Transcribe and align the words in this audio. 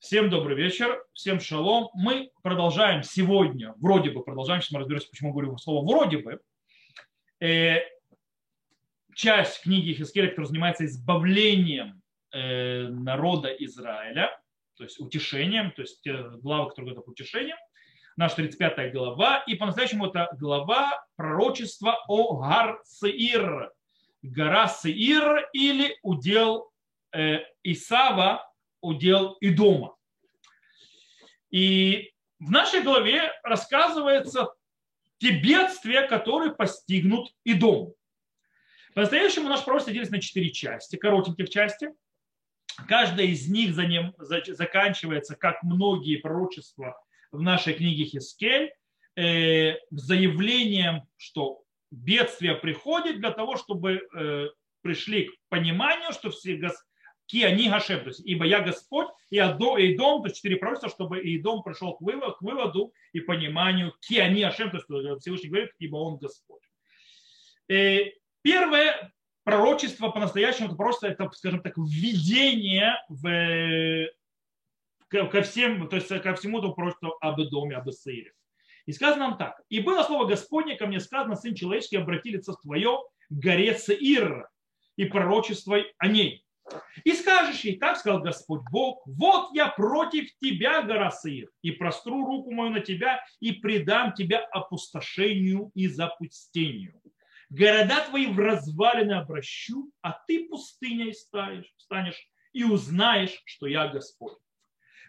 Всем 0.00 0.30
добрый 0.30 0.56
вечер, 0.56 1.04
всем 1.12 1.40
шалом. 1.40 1.90
Мы 1.92 2.30
продолжаем 2.42 3.02
сегодня, 3.02 3.74
вроде 3.78 4.10
бы 4.10 4.22
продолжаем, 4.22 4.62
сейчас 4.62 4.70
мы 4.70 4.78
разберемся, 4.78 5.08
почему 5.10 5.32
говорю 5.32 5.58
слово 5.58 5.84
вроде 5.84 6.18
бы, 6.18 6.40
э, 7.40 7.80
часть 9.12 9.62
книги 9.62 9.94
Хискеля, 9.94 10.28
которая 10.28 10.46
занимается 10.46 10.84
избавлением 10.84 12.00
э, 12.30 12.86
народа 12.86 13.48
Израиля, 13.48 14.30
то 14.76 14.84
есть 14.84 15.00
утешением, 15.00 15.72
то 15.72 15.82
есть 15.82 16.00
те 16.02 16.16
главы, 16.16 16.68
которые 16.68 16.90
говорят 16.94 17.04
об 17.04 17.10
утешении, 17.10 17.56
наша 18.16 18.36
35 18.36 18.92
глава, 18.92 19.42
и 19.48 19.56
по-настоящему 19.56 20.06
это 20.06 20.28
глава 20.38 21.04
пророчества 21.16 21.98
о 22.06 22.36
Гар 22.36 22.80
Сеир, 22.84 23.72
гора 24.22 24.68
Сеир 24.68 25.48
или 25.52 25.98
удел 26.02 26.70
э, 27.12 27.40
Исава, 27.64 28.47
удел 28.80 29.32
и 29.40 29.50
дома. 29.50 29.96
И 31.50 32.12
в 32.38 32.50
нашей 32.50 32.82
главе 32.82 33.32
рассказывается 33.42 34.48
те 35.18 35.32
бедствия, 35.32 36.02
которые 36.02 36.54
постигнут 36.54 37.34
и 37.44 37.54
дом. 37.54 37.94
По-настоящему 38.94 39.48
наш 39.48 39.64
пророчество 39.64 39.92
делится 39.92 40.14
на 40.14 40.20
четыре 40.20 40.50
части, 40.50 40.96
коротеньких 40.96 41.50
части. 41.50 41.90
Каждая 42.86 43.26
из 43.26 43.48
них 43.48 43.74
за 43.74 43.86
ним 43.86 44.14
заканчивается, 44.18 45.34
как 45.36 45.62
многие 45.62 46.16
пророчества 46.16 47.00
в 47.32 47.40
нашей 47.40 47.74
книге 47.74 48.04
Хискель, 48.04 48.72
э, 49.16 49.74
заявлением, 49.90 51.02
что 51.16 51.64
бедствие 51.90 52.54
приходит 52.54 53.18
для 53.18 53.32
того, 53.32 53.56
чтобы 53.56 54.00
э, 54.14 54.46
пришли 54.82 55.28
к 55.28 55.32
пониманию, 55.48 56.12
что 56.12 56.30
все 56.30 56.56
Ки 57.28 57.44
они 57.44 57.68
Гашем, 57.68 58.00
то 58.00 58.08
есть 58.08 58.20
ибо 58.20 58.46
я 58.46 58.60
Господь, 58.60 59.08
и 59.30 59.36
Идом, 59.36 60.22
то 60.22 60.28
есть 60.28 60.36
четыре 60.36 60.56
пророчества, 60.56 60.88
чтобы 60.88 61.20
Идом 61.20 61.62
пришел 61.62 61.94
к 61.94 62.00
выводу, 62.00 62.32
к 62.32 62.42
выводу 62.42 62.92
и 63.12 63.20
пониманию 63.20 63.92
Ки 64.00 64.18
они 64.18 64.40
Гашем, 64.40 64.70
то 64.70 64.78
есть 64.78 65.20
Всевышний 65.20 65.50
говорит, 65.50 65.70
ибо 65.78 65.96
он 65.96 66.16
Господь. 66.16 66.62
И 67.68 67.74
э, 67.74 68.12
первое 68.42 69.12
пророчество 69.44 70.08
по-настоящему, 70.08 70.68
это 70.68 70.76
просто, 70.76 71.06
это, 71.08 71.30
скажем 71.32 71.60
так, 71.60 71.76
введение 71.76 72.96
в, 73.08 74.08
ко 75.08 75.42
всем, 75.42 75.86
то 75.88 75.96
есть 75.96 76.08
ко 76.08 76.34
всему 76.34 76.58
этому 76.58 76.74
пророчеству 76.74 77.16
об 77.20 77.40
Идоме, 77.40 77.76
об 77.76 77.90
Исаире. 77.90 78.32
И 78.86 78.92
сказано 78.92 79.28
нам 79.28 79.38
так. 79.38 79.60
И 79.68 79.80
было 79.80 80.02
слово 80.02 80.24
Господне 80.24 80.76
ко 80.76 80.86
мне 80.86 80.98
сказано, 80.98 81.36
сын 81.36 81.54
человеческий, 81.54 81.98
обрати 81.98 82.30
лицо 82.30 82.54
твое, 82.54 83.02
горе 83.28 83.74
Саир, 83.74 84.48
и 84.96 85.04
пророчество 85.04 85.78
о 85.98 86.08
ней. 86.08 86.44
И 87.04 87.12
скажешь 87.12 87.60
ей, 87.60 87.78
так 87.78 87.96
сказал 87.96 88.20
Господь 88.20 88.62
Бог, 88.70 89.02
вот 89.06 89.54
я 89.54 89.68
против 89.68 90.28
тебя, 90.38 90.82
гора 90.82 91.10
Саир, 91.10 91.48
и 91.62 91.70
простру 91.70 92.24
руку 92.24 92.50
мою 92.50 92.70
на 92.70 92.80
тебя, 92.80 93.24
и 93.40 93.52
предам 93.52 94.12
тебя 94.12 94.40
опустошению 94.40 95.70
и 95.74 95.88
запустению. 95.88 97.00
Города 97.50 98.04
твои 98.08 98.26
в 98.26 98.38
развалины 98.38 99.12
обращу, 99.12 99.90
а 100.02 100.18
ты 100.26 100.48
пустыней 100.48 101.14
станешь, 101.14 101.72
станешь 101.78 102.28
и 102.52 102.64
узнаешь, 102.64 103.40
что 103.46 103.66
я 103.66 103.88
Господь. 103.88 104.36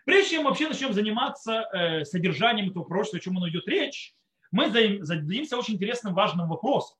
Прежде 0.06 0.36
чем 0.36 0.46
вообще 0.46 0.68
начнем 0.68 0.94
заниматься 0.94 1.68
э, 1.74 2.06
содержанием 2.06 2.70
этого 2.70 2.84
пророчества, 2.84 3.20
о 3.20 3.22
чем 3.22 3.38
оно 3.38 3.50
идет 3.50 3.68
речь, 3.68 4.16
мы 4.52 4.70
зададимся 4.72 5.58
очень 5.58 5.76
интересным 5.76 6.14
важным 6.14 6.48
вопросом. 6.48 6.98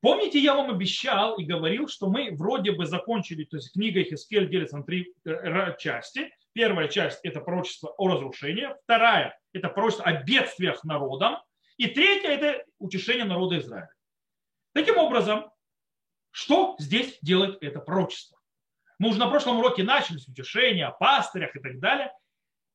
Помните, 0.00 0.38
я 0.38 0.54
вам 0.54 0.70
обещал 0.70 1.36
и 1.36 1.44
говорил, 1.44 1.86
что 1.86 2.08
мы 2.08 2.30
вроде 2.32 2.72
бы 2.72 2.86
закончили, 2.86 3.44
то 3.44 3.56
есть 3.56 3.72
книга 3.72 4.02
Хискель 4.02 4.48
делится 4.48 4.78
на 4.78 4.84
три 4.84 5.14
э, 5.26 5.76
части. 5.78 6.32
Первая 6.52 6.88
часть– 6.88 7.20
это 7.22 7.40
пророчество 7.40 7.90
о 7.98 8.08
разрушении. 8.08 8.68
Вторая– 8.84 9.38
это 9.52 9.68
пророчество 9.68 10.06
о 10.06 10.22
бедствиях 10.22 10.84
народам. 10.84 11.38
И 11.76 11.86
третья– 11.86 12.28
это 12.30 12.64
утешение 12.78 13.26
народа 13.26 13.58
Израиля. 13.58 13.90
Таким 14.72 14.96
образом, 14.96 15.50
что 16.30 16.76
здесь 16.78 17.18
делает 17.20 17.58
это 17.62 17.80
пророчество? 17.80 18.38
Мы 18.98 19.10
уже 19.10 19.18
на 19.18 19.28
прошлом 19.28 19.58
уроке 19.58 19.82
начали 19.82 20.16
с 20.16 20.28
утешения, 20.28 20.86
о 20.86 20.92
пастырях 20.92 21.54
и 21.56 21.60
так 21.60 21.78
далее. 21.78 22.12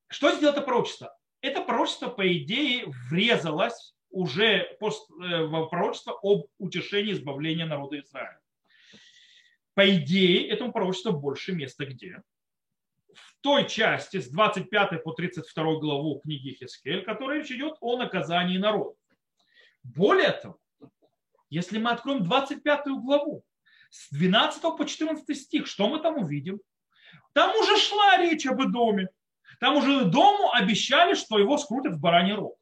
Что 0.10 0.32
сделает 0.32 0.58
это 0.58 0.66
пророчество? 0.66 1.16
Это 1.42 1.62
пророчество, 1.62 2.10
по 2.10 2.28
идее, 2.38 2.86
врезалось 3.10 3.95
уже 4.16 4.46
э, 4.46 4.78
в 4.80 5.66
пророчество 5.68 6.18
об 6.24 6.48
утешении 6.58 7.12
избавления 7.12 7.66
народа 7.66 8.00
Израиля. 8.00 8.40
По 9.74 9.94
идее, 9.94 10.48
этому 10.48 10.72
пророчеству 10.72 11.12
больше 11.12 11.52
места 11.52 11.86
где? 11.86 12.22
В 13.14 13.42
той 13.42 13.68
части 13.68 14.22
с 14.22 14.30
25 14.30 15.04
по 15.04 15.12
32 15.12 15.64
главу 15.80 16.20
книги 16.22 16.52
Хискель, 16.52 17.04
которая 17.04 17.40
речь 17.40 17.52
идет 17.52 17.76
о 17.82 17.98
наказании 17.98 18.58
народа. 18.58 18.96
Более 19.84 20.32
того, 20.32 20.60
если 21.50 21.78
мы 21.78 21.92
откроем 21.92 22.24
25 22.24 22.88
главу, 23.04 23.44
с 23.90 24.10
12 24.12 24.62
по 24.62 24.86
14 24.86 25.38
стих, 25.38 25.68
что 25.68 25.90
мы 25.90 26.00
там 26.00 26.18
увидим? 26.18 26.62
Там 27.34 27.54
уже 27.58 27.78
шла 27.78 28.18
речь 28.18 28.48
об 28.48 28.72
доме. 28.72 29.10
Там 29.60 29.76
уже 29.76 30.06
дому 30.06 30.54
обещали, 30.54 31.16
что 31.16 31.38
его 31.38 31.58
скрутят 31.58 31.96
в 31.96 32.00
бараний 32.00 32.34
рог. 32.34 32.58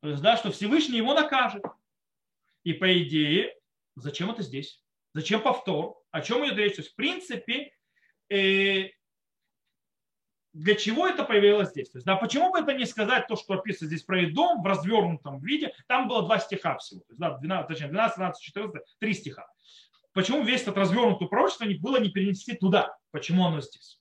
То 0.00 0.08
есть, 0.08 0.22
да, 0.22 0.36
что 0.36 0.50
Всевышний 0.52 0.98
его 0.98 1.14
накажет. 1.14 1.62
И 2.64 2.72
по 2.72 3.02
идее, 3.02 3.54
зачем 3.94 4.30
это 4.30 4.42
здесь? 4.42 4.82
Зачем 5.14 5.40
повтор? 5.42 5.96
О 6.10 6.20
чем 6.20 6.44
идет 6.44 6.58
речь? 6.58 6.76
То 6.76 6.82
есть, 6.82 6.92
в 6.92 6.96
принципе, 6.96 7.72
э, 8.28 8.90
для 10.52 10.74
чего 10.74 11.06
это 11.06 11.24
появилось 11.24 11.70
здесь? 11.70 11.90
То 11.90 11.98
есть, 11.98 12.06
да, 12.06 12.16
почему 12.16 12.50
бы 12.50 12.58
это 12.60 12.72
не 12.72 12.86
сказать 12.86 13.26
то, 13.28 13.36
что 13.36 13.54
описано 13.54 13.88
здесь 13.88 14.02
про 14.02 14.26
дом 14.30 14.62
в 14.62 14.66
развернутом 14.66 15.38
виде? 15.40 15.74
Там 15.86 16.08
было 16.08 16.22
два 16.22 16.38
стиха 16.38 16.76
всего. 16.78 17.00
То 17.00 17.12
есть, 17.12 17.20
да, 17.20 17.36
12, 17.36 17.68
точнее, 17.68 17.88
12, 17.88 18.16
12, 18.16 18.42
14, 18.42 18.82
три 18.98 19.14
стиха. 19.14 19.46
Почему 20.12 20.42
весь 20.42 20.62
этот 20.62 20.78
развернутый 20.78 21.28
пророчество 21.28 21.66
было 21.78 22.00
не 22.00 22.08
перенести 22.10 22.56
туда? 22.56 22.96
Почему 23.10 23.46
оно 23.46 23.60
здесь? 23.60 24.00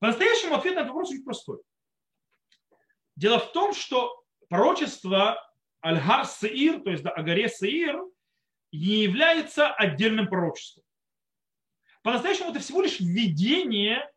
По-настоящему 0.00 0.56
ответ 0.56 0.74
на 0.74 0.80
этот 0.80 0.90
вопрос 0.90 1.10
очень 1.10 1.24
простой. 1.24 1.58
Дело 3.14 3.38
в 3.38 3.52
том, 3.52 3.74
что 3.74 4.24
пророчество 4.48 5.38
Аль-Гар 5.84 6.26
Саир, 6.26 6.80
то 6.80 6.90
есть 6.90 7.02
да, 7.02 7.10
о 7.10 7.22
горе 7.22 7.48
Саир, 7.48 8.02
не 8.72 9.02
является 9.02 9.72
отдельным 9.72 10.28
пророчеством. 10.28 10.84
По-настоящему 12.02 12.50
это 12.50 12.60
всего 12.60 12.82
лишь 12.82 13.00
введение 13.00 14.10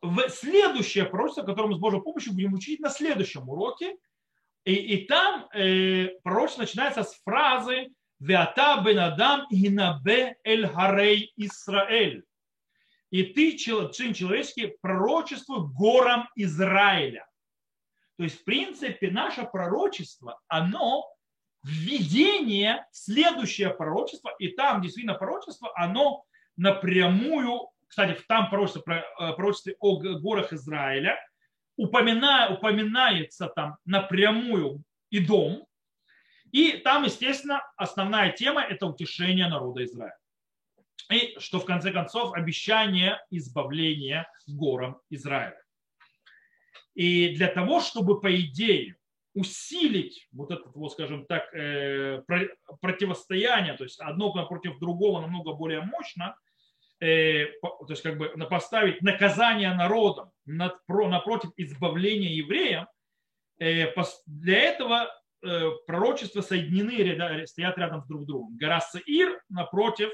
в 0.00 0.28
следующее 0.28 1.04
пророчество, 1.04 1.42
которое 1.42 1.68
мы 1.68 1.74
с 1.74 1.78
Божьей 1.78 2.00
помощью 2.00 2.32
будем 2.32 2.54
учить 2.54 2.80
на 2.80 2.90
следующем 2.90 3.48
уроке. 3.48 3.96
И, 4.64 4.74
и 4.74 5.06
там 5.06 5.48
э, 5.52 6.08
пророчество 6.22 6.62
начинается 6.62 7.02
с 7.02 7.20
фразы 7.22 7.88
«Веата 8.20 8.82
бен 8.84 8.98
Адам 8.98 9.46
инабе 9.50 10.36
эль 10.44 10.66
харей 10.66 11.32
Исраэль». 11.36 12.24
И 13.10 13.22
ты, 13.22 13.56
сын 13.58 14.12
человеческий, 14.12 14.76
пророчествуй 14.80 15.66
горам 15.72 16.28
Израиля. 16.36 17.27
То 18.18 18.24
есть, 18.24 18.40
в 18.40 18.44
принципе, 18.44 19.12
наше 19.12 19.44
пророчество, 19.44 20.40
оно 20.48 21.06
введение 21.62 22.84
в 22.90 22.96
следующее 22.96 23.70
пророчество, 23.70 24.34
и 24.40 24.48
там 24.48 24.82
действительно 24.82 25.14
пророчество, 25.14 25.72
оно 25.76 26.24
напрямую, 26.56 27.68
кстати, 27.86 28.20
там 28.26 28.50
пророчество, 28.50 28.82
э, 28.90 29.32
пророчество 29.34 29.72
о 29.78 29.98
горах 30.18 30.52
Израиля, 30.52 31.16
упомина, 31.76 32.48
упоминается 32.50 33.46
там 33.54 33.76
напрямую 33.84 34.82
и 35.10 35.24
дом, 35.24 35.64
и 36.50 36.72
там, 36.78 37.04
естественно, 37.04 37.62
основная 37.76 38.32
тема– 38.32 38.62
это 38.68 38.86
утешение 38.86 39.48
народа 39.48 39.84
Израиля. 39.84 40.18
И 41.12 41.36
что 41.38 41.60
в 41.60 41.64
конце 41.64 41.92
концов 41.92 42.34
обещание 42.34 43.20
избавления 43.30 44.28
горам 44.48 45.00
Израиля. 45.08 45.62
И 46.98 47.36
для 47.36 47.46
того, 47.46 47.80
чтобы, 47.80 48.20
по 48.20 48.28
идее, 48.34 48.96
усилить 49.32 50.26
вот 50.32 50.50
это, 50.50 50.68
вот, 50.74 50.90
скажем 50.90 51.26
так, 51.26 51.54
э, 51.54 52.24
противостояние, 52.80 53.74
то 53.74 53.84
есть 53.84 54.00
одно 54.00 54.32
против 54.48 54.80
другого 54.80 55.20
намного 55.20 55.52
более 55.52 55.82
мощно, 55.82 56.36
э, 56.98 57.46
то 57.62 57.86
есть 57.88 58.02
как 58.02 58.18
бы 58.18 58.30
поставить 58.50 59.00
наказание 59.00 59.72
народам 59.74 60.32
напротив 60.44 61.50
избавления 61.56 62.30
евреям, 62.30 62.88
э, 63.60 63.94
для 64.26 64.58
этого 64.58 65.08
пророчества 65.86 66.40
соединены, 66.40 67.46
стоят 67.46 67.78
рядом 67.78 68.02
друг 68.08 68.22
с 68.24 68.26
другом. 68.26 68.56
Гора 68.56 68.80
Саир 68.80 69.40
напротив 69.48 70.10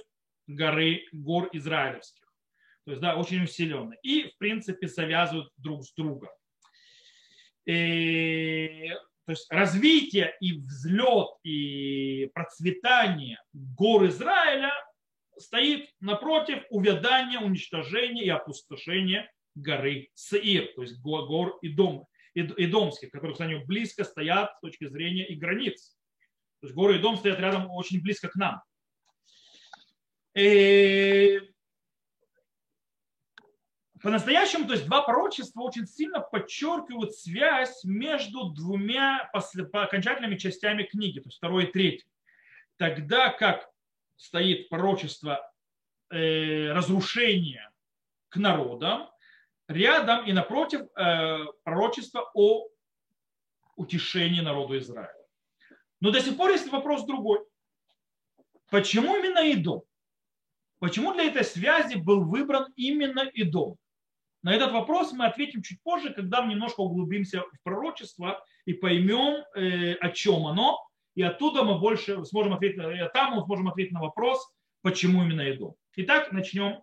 горы, 0.47 1.07
гор 1.13 1.49
израилевских. 1.55 2.31
То 2.85 2.91
есть, 2.91 3.01
да, 3.01 3.17
очень 3.17 3.43
усиленные. 3.43 3.99
И, 4.03 4.25
в 4.29 4.37
принципе, 4.37 4.87
завязывают 4.87 5.49
друг 5.57 5.83
с 5.83 5.95
другом 5.95 6.29
и, 7.67 8.91
то 9.27 9.33
есть 9.33 9.51
развитие 9.51 10.35
и 10.41 10.59
взлет 10.59 11.29
и 11.43 12.31
процветание 12.35 13.39
гор 13.53 14.07
Израиля 14.07 14.73
стоит 15.39 15.89
напротив 16.01 16.63
увядания, 16.71 17.41
уничтожения 17.41 18.25
и 18.25 18.29
опустошения 18.29 19.31
горы 19.55 20.11
Сеир, 20.15 20.73
то 20.75 20.83
есть 20.83 21.01
гор 21.01 21.59
и 21.63 21.69
дом, 21.69 22.07
идомских, 22.35 23.11
которые, 23.11 23.33
кстати, 23.33 23.65
близко 23.65 24.05
стоят 24.05 24.55
с 24.57 24.61
точки 24.61 24.89
зрения 24.89 25.27
и 25.27 25.37
границ. 25.37 25.97
То 26.61 26.67
есть 26.67 26.75
горы 26.75 26.97
и 26.97 27.01
дом 27.01 27.17
стоят 27.17 27.41
рядом 27.41 27.71
очень 27.71 28.03
близко 28.03 28.29
к 28.29 28.35
нам. 28.35 28.63
И 30.35 31.41
по-настоящему, 34.05 34.67
то 34.67 34.75
есть 34.75 34.85
два 34.85 35.01
пророчества 35.01 35.63
очень 35.63 35.87
сильно 35.87 36.21
подчеркивают 36.21 37.15
связь 37.15 37.85
между 37.85 38.51
двумя 38.51 39.31
окончательными 39.33 40.37
частями 40.37 40.83
книги, 40.83 41.21
то 41.21 41.29
есть 41.29 41.39
второй 41.39 41.65
и 41.65 41.73
третий. 41.73 42.05
Тогда 42.77 43.31
как 43.31 43.67
стоит 44.17 44.69
пророчество 44.69 45.51
э, 46.11 46.71
разрушения 46.73 47.73
к 48.29 48.37
народам, 48.37 49.09
рядом 49.69 50.27
и 50.27 50.35
напротив 50.35 50.83
э, 50.83 51.39
пророчество 51.63 52.31
о 52.35 52.69
утешении 53.77 54.43
народу 54.43 54.77
Израиля. 54.77 55.27
Но 56.01 56.11
до 56.11 56.21
сих 56.21 56.37
пор 56.37 56.51
есть 56.51 56.71
вопрос 56.71 57.07
другой. 57.07 57.39
Почему 58.69 59.17
именно 59.17 59.51
Идом? 59.51 59.83
Почему 60.79 61.15
для 61.15 61.25
этой 61.25 61.45
связи 61.45 61.95
был 61.95 62.23
выбран 62.23 62.71
именно 62.77 63.21
Идом? 63.33 63.79
На 64.45 64.55
этот 64.55 64.73
вопрос 64.73 65.13
мы 65.13 65.25
ответим 65.25 65.63
чуть 65.63 65.83
позже, 65.83 66.13
когда 66.13 66.43
мы 66.43 66.53
немножко 66.53 66.81
углубимся 66.81 67.41
в 67.41 67.63
пророчество 67.63 68.45
и 68.67 68.75
поймем, 68.75 69.43
э, 69.57 69.95
о 69.95 70.11
чем 70.11 70.47
оно. 70.47 70.87
И 71.15 71.23
оттуда 71.23 71.65
мы 71.65 71.79
больше 71.79 72.23
сможем 72.27 72.53
ответить, 72.53 72.79
э, 72.79 73.09
там 73.15 73.37
мы 73.37 73.43
сможем 73.43 73.69
ответить 73.69 73.93
на 73.93 74.03
вопрос, 74.03 74.47
почему 74.83 75.25
именно 75.25 75.41
Эдом. 75.41 75.77
Итак, 75.97 76.31
начнем 76.31 76.83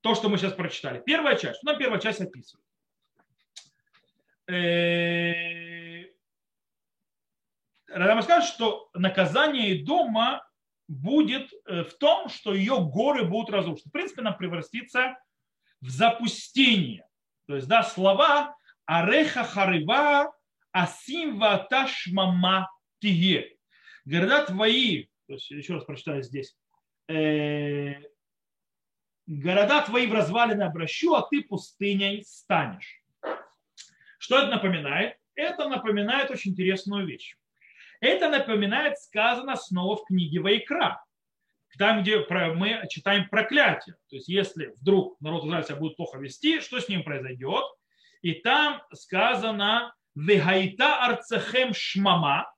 то, 0.00 0.16
что 0.16 0.28
мы 0.28 0.38
сейчас 0.38 0.52
прочитали. 0.52 1.00
Первая 1.06 1.36
часть. 1.36 1.58
Что 1.58 1.70
нам 1.70 1.78
первая 1.78 2.00
часть 2.00 2.20
описывает? 2.20 2.66
Э, 4.48 6.06
Радам 7.86 8.22
скажет, 8.22 8.52
что 8.52 8.90
наказание 8.92 9.84
дома 9.84 10.44
будет 10.88 11.52
в 11.64 11.90
том, 12.00 12.28
что 12.28 12.54
ее 12.54 12.80
горы 12.80 13.22
будут 13.24 13.50
разрушены. 13.50 13.90
В 13.90 13.92
принципе, 13.92 14.22
она 14.22 14.32
превратится 14.32 15.16
в 15.80 15.90
запустение. 15.90 17.06
То 17.46 17.56
есть, 17.56 17.68
да, 17.68 17.82
слова 17.82 18.54
ареха 18.86 19.44
харива 19.44 20.32
асим 20.72 21.38
ваташмама 21.38 22.70
тие. 23.00 23.56
Города 24.04 24.46
твои, 24.46 25.06
то 25.26 25.34
есть, 25.34 25.50
еще 25.50 25.74
раз 25.74 25.84
прочитаю 25.84 26.22
здесь, 26.22 26.56
э, 27.08 27.94
города 29.26 29.82
твои 29.82 30.06
в 30.06 30.14
развалины 30.14 30.62
обращу, 30.62 31.14
а 31.14 31.26
ты 31.28 31.42
пустыней 31.42 32.24
станешь. 32.24 33.02
Что 34.18 34.38
это 34.38 34.48
напоминает? 34.48 35.16
Это 35.34 35.68
напоминает 35.68 36.30
очень 36.30 36.52
интересную 36.52 37.06
вещь. 37.06 37.36
Это 38.00 38.28
напоминает 38.28 38.98
сказано 38.98 39.56
снова 39.56 39.96
в 39.96 40.04
книге 40.04 40.40
Вайкра 40.40 41.02
там, 41.78 42.02
где 42.02 42.18
мы 42.18 42.82
читаем 42.88 43.28
проклятие. 43.28 43.96
То 44.08 44.16
есть, 44.16 44.28
если 44.28 44.72
вдруг 44.80 45.20
народ 45.20 45.44
Израиля 45.44 45.76
будет 45.76 45.96
плохо 45.96 46.18
вести, 46.18 46.60
что 46.60 46.80
с 46.80 46.88
ним 46.88 47.04
произойдет? 47.04 47.64
И 48.22 48.34
там 48.34 48.82
сказано 48.92 49.94
«Вегайта 50.14 51.04
арцехем 51.04 51.72
шмама, 51.72 52.52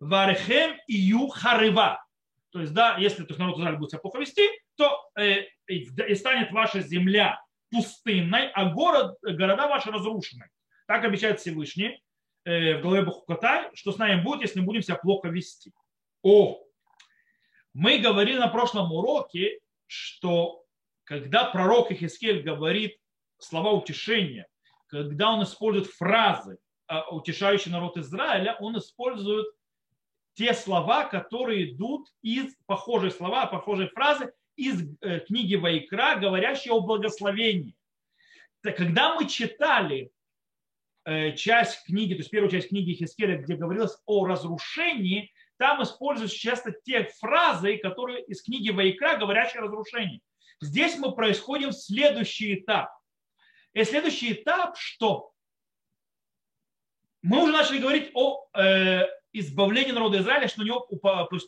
варехем 0.00 0.76
ию 0.86 1.28
харива». 1.28 2.04
То 2.50 2.60
есть, 2.60 2.72
да, 2.72 2.96
если 2.98 3.24
то 3.24 3.38
народ 3.38 3.58
Израиля 3.58 3.78
будет 3.78 3.90
себя 3.90 4.00
плохо 4.00 4.18
вести, 4.18 4.48
то 4.76 5.10
э, 5.18 5.44
и 5.66 6.14
станет 6.14 6.50
ваша 6.50 6.80
земля 6.80 7.40
пустынной, 7.70 8.50
а 8.50 8.70
город, 8.70 9.18
города 9.22 9.68
ваши 9.68 9.90
разрушены. 9.90 10.48
Так 10.86 11.04
обещает 11.04 11.40
Всевышний 11.40 12.02
э, 12.44 12.78
в 12.78 12.82
голове 12.82 13.02
Бахукатай, 13.02 13.68
что 13.74 13.92
с 13.92 13.98
нами 13.98 14.22
будет, 14.22 14.42
если 14.42 14.60
мы 14.60 14.66
будем 14.66 14.82
себя 14.82 14.96
плохо 14.96 15.28
вести. 15.28 15.72
О, 16.22 16.58
мы 17.78 17.98
говорили 17.98 18.38
на 18.38 18.48
прошлом 18.48 18.90
уроке, 18.92 19.60
что 19.86 20.64
когда 21.04 21.44
пророк 21.44 21.92
Ихискель 21.92 22.42
говорит 22.42 22.98
слова 23.38 23.70
утешения, 23.70 24.48
когда 24.88 25.30
он 25.30 25.44
использует 25.44 25.86
фразы, 25.86 26.58
а, 26.88 27.08
утешающие 27.14 27.72
народ 27.72 27.96
Израиля, 27.96 28.56
он 28.58 28.76
использует 28.78 29.46
те 30.34 30.54
слова, 30.54 31.04
которые 31.04 31.70
идут 31.70 32.08
из, 32.20 32.52
похожие 32.66 33.12
слова, 33.12 33.46
похожие 33.46 33.88
фразы 33.90 34.32
из 34.56 34.82
э, 35.00 35.20
книги 35.20 35.54
Вайкра, 35.54 36.16
говорящие 36.16 36.72
о 36.72 36.80
благословении. 36.80 37.76
Когда 38.62 39.14
мы 39.14 39.28
читали 39.28 40.10
э, 41.04 41.36
часть 41.36 41.84
книги, 41.84 42.14
то 42.14 42.18
есть 42.18 42.30
первую 42.30 42.50
часть 42.50 42.70
книги 42.70 42.94
Хискеля, 42.94 43.38
где 43.38 43.54
говорилось 43.54 43.96
о 44.04 44.26
разрушении, 44.26 45.30
там 45.58 45.82
используются 45.82 46.38
часто 46.38 46.72
те 46.72 47.04
фразы, 47.20 47.78
которые 47.78 48.24
из 48.24 48.42
книги 48.42 48.70
Вайкра, 48.70 49.16
говорящие 49.16 49.60
о 49.60 49.64
разрушении. 49.64 50.22
Здесь 50.60 50.96
мы 50.98 51.14
происходим 51.14 51.70
в 51.70 51.74
следующий 51.74 52.54
этап. 52.54 52.90
И 53.74 53.84
следующий 53.84 54.32
этап 54.32 54.76
что? 54.76 55.32
Мы 57.22 57.42
уже 57.42 57.52
начали 57.52 57.78
говорить 57.78 58.10
о 58.14 58.48
э, 58.56 59.06
избавлении 59.32 59.92
народа 59.92 60.18
Израиля, 60.18 60.48
что 60.48 60.62
у 60.62 60.64
него 60.64 60.88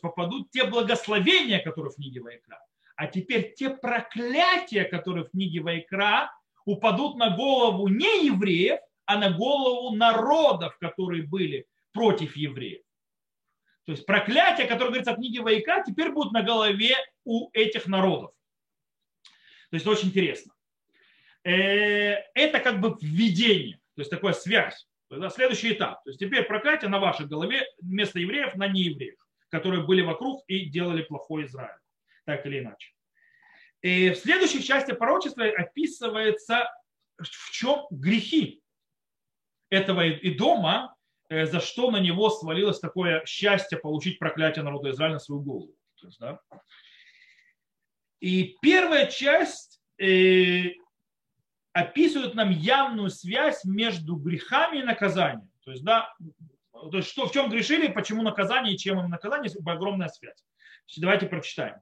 попадут 0.01 0.51
те 0.51 0.65
благословения, 0.65 1.59
которые 1.63 1.91
в 1.91 1.95
книге 1.95 2.21
Вайкра. 2.21 2.59
А 2.95 3.07
теперь 3.07 3.53
те 3.55 3.69
проклятия, 3.69 4.83
которые 4.83 5.25
в 5.25 5.31
книге 5.31 5.61
Вайкра, 5.61 6.31
упадут 6.65 7.17
на 7.17 7.35
голову 7.35 7.87
не 7.87 8.27
евреев, 8.27 8.79
а 9.05 9.17
на 9.17 9.31
голову 9.31 9.95
народов, 9.95 10.77
которые 10.77 11.23
были 11.23 11.65
против 11.93 12.35
евреев. 12.35 12.81
То 13.91 13.95
есть 13.95 14.05
проклятия, 14.05 14.63
которые 14.67 14.87
говорится 14.87 15.11
в 15.11 15.17
книге 15.17 15.41
Вайка, 15.41 15.83
теперь 15.85 16.13
будут 16.13 16.31
на 16.31 16.43
голове 16.43 16.95
у 17.25 17.49
этих 17.51 17.87
народов. 17.87 18.31
То 19.69 19.75
есть 19.75 19.85
очень 19.85 20.07
интересно. 20.07 20.53
Э, 21.43 22.13
это 22.33 22.61
как 22.61 22.79
бы 22.79 22.95
введение, 23.01 23.81
то 23.95 23.99
есть 23.99 24.09
такая 24.09 24.31
связь. 24.31 24.87
Следующий 25.35 25.73
этап. 25.73 26.01
То 26.05 26.11
есть 26.11 26.21
теперь 26.21 26.43
проклятие 26.43 26.89
на 26.89 26.99
вашей 26.99 27.27
голове 27.27 27.65
вместо 27.81 28.17
евреев 28.17 28.55
на 28.55 28.69
неевреев, 28.69 29.19
которые 29.49 29.83
были 29.83 29.99
вокруг 29.99 30.45
и 30.47 30.67
делали 30.69 31.01
плохой 31.01 31.43
Израиль. 31.43 31.81
Так 32.23 32.45
или 32.45 32.59
иначе. 32.59 32.93
И 33.81 34.11
в 34.11 34.15
следующей 34.15 34.63
части 34.63 34.93
пророчества 34.93 35.43
описывается, 35.47 36.73
в 37.17 37.51
чем 37.51 37.87
грехи 37.89 38.61
этого 39.69 40.07
и 40.07 40.33
дома, 40.33 40.95
Э, 40.95 41.00
за 41.31 41.61
что 41.61 41.91
на 41.91 41.97
него 41.97 42.29
свалилось 42.29 42.79
такое 42.79 43.23
счастье 43.25 43.77
получить 43.77 44.19
проклятие 44.19 44.63
народа 44.63 44.89
Израиля 44.89 45.13
на 45.13 45.19
свою 45.19 45.41
голову. 45.41 45.73
То 45.95 46.07
есть, 46.07 46.19
да? 46.19 46.39
И 48.19 48.57
первая 48.61 49.07
часть 49.07 49.81
э, 49.97 50.73
описывает 51.71 52.35
нам 52.35 52.49
явную 52.49 53.09
связь 53.09 53.63
между 53.63 54.15
грехами 54.17 54.79
и 54.79 54.83
наказанием. 54.83 55.49
То 55.63 55.71
есть, 55.71 55.83
да, 55.85 56.13
то 56.73 56.97
есть 56.97 57.09
что, 57.09 57.27
в 57.27 57.31
чем 57.31 57.49
грешили, 57.49 57.87
почему 57.87 58.23
наказание 58.23 58.73
и 58.73 58.77
чем 58.77 58.99
им 58.99 59.09
наказание, 59.09 59.51
огромная 59.65 60.09
связь. 60.09 60.43
Давайте 60.97 61.27
прочитаем. 61.27 61.77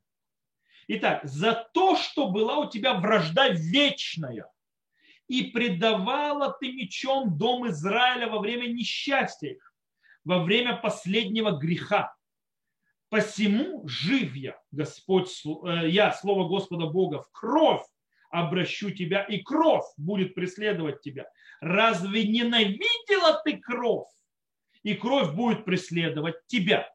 Итак, 0.88 1.22
за 1.24 1.68
то, 1.74 1.96
что 1.96 2.29
была 2.29 2.60
у 2.60 2.70
тебя 2.70 2.94
вражда 2.94 3.50
вечная– 3.50 4.46
и 5.29 5.43
предавала 5.43 6.57
ты 6.59 6.74
мечом 6.74 7.38
дом 7.38 7.69
Израиля 7.69 8.27
во 8.27 8.39
время 8.39 8.67
несчастья 8.67 9.50
их, 9.50 9.74
во 10.25 10.43
время 10.43 10.75
последнего 10.75 11.51
греха. 11.51 12.13
Посему 13.09 13.88
жив 13.88 14.36
я, 14.36 14.59
Господь, 14.71 15.29
э, 15.45 15.88
я, 15.88 16.12
Слово 16.12 16.48
Господа 16.48 16.88
Бога, 16.88 17.21
в 17.21 17.31
кровь 17.31 17.86
обращу 18.31 18.91
тебя, 18.91 19.24
и 19.24 19.41
кровь 19.41 19.86
будет 19.98 20.33
преследовать 20.36 21.01
тебя. 21.01 21.29
Разве 21.62 22.27
ненавидела 22.27 23.41
ты 23.43 23.57
кровь? 23.57 24.09
И 24.83 24.95
кровь 24.95 25.33
будет 25.33 25.65
преследовать 25.65 26.36
тебя. 26.48 26.89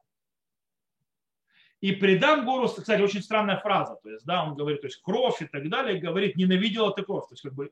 И 1.81 1.91
предам 1.91 2.45
гору, 2.45 2.67
кстати, 2.67 3.01
очень 3.01 3.21
странная 3.21 3.59
фраза, 3.59 3.97
то 4.01 4.09
есть, 4.09 4.25
да, 4.25 4.43
он 4.43 4.55
говорит, 4.55 4.81
то 4.81 4.87
есть 4.87 5.01
кровь 5.01 5.41
и 5.41 5.45
так 5.45 5.69
далее, 5.69 5.99
говорит, 5.99 6.35
ненавидела 6.35 6.93
ты 6.93 7.03
кровь, 7.03 7.27
то 7.27 7.33
есть, 7.33 7.43
как 7.43 7.53
бы, 7.53 7.65
э, 7.65 7.69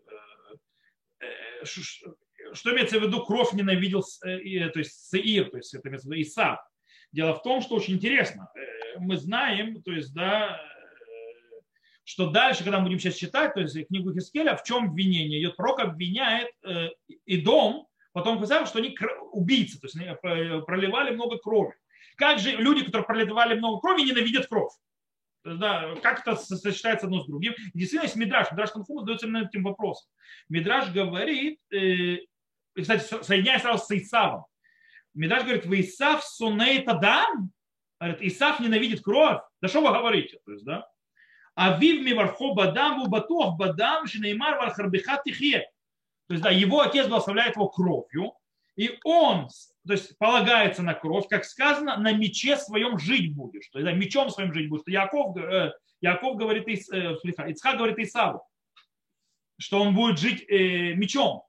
что 1.65 2.74
имеется 2.74 3.00
в 3.00 3.03
виду, 3.03 3.24
кровь 3.25 3.53
ненавидел, 3.53 4.03
э, 4.25 4.70
то 4.70 4.79
есть 4.79 5.10
Сеир, 5.10 5.50
то 5.50 5.58
есть 5.58 5.74
это 5.74 5.88
имеется 5.89 6.08
в 6.08 6.12
виду 6.12 6.22
Исав. 6.22 6.60
Дело 7.12 7.36
в 7.36 7.43
том, 7.43 7.62
что 7.62 7.75
очень 7.75 7.96
интересно, 7.96 8.50
э, 8.55 9.00
мы 9.00 9.17
знаем, 9.17 9.82
то 9.82 9.91
есть, 9.91 10.13
да, 10.13 10.58
э, 10.58 11.62
что 12.03 12.29
дальше, 12.29 12.63
когда 12.63 12.79
мы 12.79 12.86
будем 12.86 13.00
сейчас 13.00 13.15
читать, 13.15 13.53
то 13.53 13.62
есть 13.62 13.88
книгу 13.88 14.13
Хискеля, 14.13 14.55
в 14.55 14.63
чем 14.63 14.86
обвинение? 14.86 15.41
Ее 15.41 15.51
пророк 15.51 15.79
обвиняет 15.79 16.50
и 17.25 17.41
дом, 17.41 17.88
потом 18.12 18.38
сказал, 18.38 18.67
что 18.67 18.79
они 18.79 18.96
убийцы, 19.32 19.79
то 19.79 19.88
есть 19.88 19.98
проливали 20.22 21.15
много 21.15 21.38
крови. 21.38 21.74
Как 22.17 22.39
же 22.39 22.51
люди, 22.51 22.84
которые 22.84 23.08
проливали 23.08 23.58
много 23.58 23.79
крови, 23.79 24.03
ненавидят 24.03 24.48
кровь? 24.48 24.74
Да, 25.43 25.95
как 26.01 26.21
это 26.21 26.35
сочетается 26.35 27.05
одно 27.05 27.21
с 27.21 27.27
другим. 27.27 27.53
И 27.53 27.79
действительно, 27.79 28.03
есть 28.03 28.15
Мидраш. 28.15 28.51
Мидраш 28.51 28.71
Танхума 28.71 29.01
задается 29.01 29.27
именно 29.27 29.45
этим 29.45 29.63
вопросом. 29.63 30.09
Мидраш 30.50 30.91
говорит, 30.91 31.59
э, 31.71 32.19
кстати, 32.75 33.03
соединяя 33.23 33.59
сразу 33.59 33.83
с 33.83 33.91
Исавом. 33.91 34.45
Мидраш 35.13 35.43
говорит, 35.43 35.65
вы 35.65 35.81
Исав 35.81 36.23
сонеет 36.23 36.88
Адам? 36.88 37.51
Говорит, 38.00 38.21
Исав 38.21 38.59
ненавидит 38.59 39.03
кровь. 39.03 39.41
Да 39.62 39.67
что 39.67 39.81
вы 39.81 39.91
говорите? 39.91 40.39
То 40.45 40.53
есть, 40.53 40.65
да? 40.65 40.88
А 41.55 41.77
вив 41.77 42.03
мивархо 42.03 42.53
бадам 42.55 43.03
в 43.03 43.09
батух 43.09 43.57
бадам 43.57 44.07
шинеймар 44.07 44.57
вархарбиха 44.57 45.21
тихе. 45.23 45.69
То 46.27 46.33
есть, 46.33 46.43
да, 46.43 46.50
его 46.50 46.81
отец 46.81 47.07
благословляет 47.07 47.55
его 47.55 47.69
кровью, 47.69 48.33
и 48.75 48.98
он 49.03 49.50
то 49.86 49.94
есть, 49.94 50.18
полагается 50.18 50.82
на 50.82 50.94
кровь, 50.94 51.27
как 51.27 51.44
сказано, 51.44 51.98
на 51.98 52.13
мече 52.13 52.56
своем 52.56 52.98
жить 52.98 53.36
будешь. 53.36 53.68
То 53.70 53.80
есть, 53.80 53.86
да, 53.86 53.94
мечом 53.94 54.30
своим 54.30 54.53
жить 54.53 54.70
будешь. 54.70 54.84
Яков, 54.88 55.36
э, 55.38 55.74
Яков 56.00 56.38
говорит, 56.38 56.68
э, 56.68 57.15
Ицхак 57.24 57.77
говорит 57.77 58.00
Исаву, 58.00 58.48
что 59.60 59.82
он 59.82 59.94
будет 59.94 60.20
жить 60.20 60.46
э, 60.50 60.94
мечом. 60.94 61.44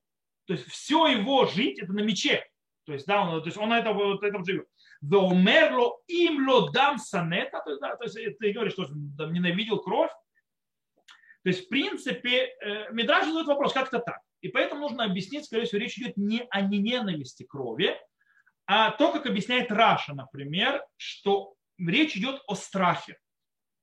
То 0.46 0.54
есть, 0.54 0.66
все 0.66 1.06
его 1.06 1.46
жить 1.46 1.78
это 1.78 1.92
на 1.92 2.00
мече. 2.00 2.44
То 2.86 2.92
есть, 2.92 3.06
да, 3.06 3.22
он, 3.22 3.40
то 3.40 3.46
есть 3.46 3.56
он 3.56 3.68
на 3.68 3.78
этом, 3.78 3.96
вот, 3.96 4.22
этом 4.22 4.44
живет. 4.44 4.66
Веомерло 5.00 6.00
им 6.08 6.48
ло 6.48 6.70
санета, 6.98 7.62
то 7.64 7.70
есть, 7.70 7.80
да, 7.80 7.96
то 7.96 8.04
есть 8.04 8.38
ты 8.38 8.52
говоришь, 8.52 8.72
что 8.72 8.82
он 8.82 9.32
ненавидел 9.32 9.78
кровь. 9.78 10.10
То 11.44 11.50
есть, 11.50 11.66
в 11.66 11.68
принципе, 11.68 12.54
э, 12.62 12.90
Мидраж 12.90 13.26
задает 13.26 13.46
вопрос, 13.46 13.74
как 13.74 13.88
это 13.88 13.98
так? 13.98 14.20
И 14.40 14.48
поэтому 14.48 14.80
нужно 14.80 15.04
объяснить, 15.04 15.44
скорее 15.44 15.66
всего, 15.66 15.78
речь 15.78 15.98
идет 15.98 16.16
не 16.16 16.46
о 16.50 16.62
ненависти 16.62 17.44
крови, 17.44 17.98
а 18.66 18.90
то, 18.92 19.12
как 19.12 19.26
объясняет 19.26 19.70
Раша, 19.70 20.14
например, 20.14 20.82
что 20.96 21.54
речь 21.78 22.16
идет 22.16 22.42
о 22.46 22.54
страхе 22.54 23.18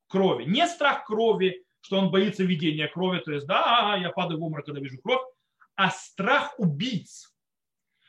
крови. 0.08 0.46
Не 0.46 0.68
страх 0.68 1.06
крови, 1.06 1.64
что 1.82 2.00
он 2.00 2.10
боится 2.10 2.44
видения 2.44 2.88
крови, 2.88 3.20
то 3.20 3.32
есть, 3.32 3.46
да, 3.46 3.96
я 4.02 4.10
падаю 4.10 4.40
в 4.40 4.44
обморок, 4.44 4.66
когда 4.66 4.82
вижу 4.82 5.00
кровь, 5.00 5.22
а 5.76 5.92
страх 5.92 6.60
убийц. 6.60 7.32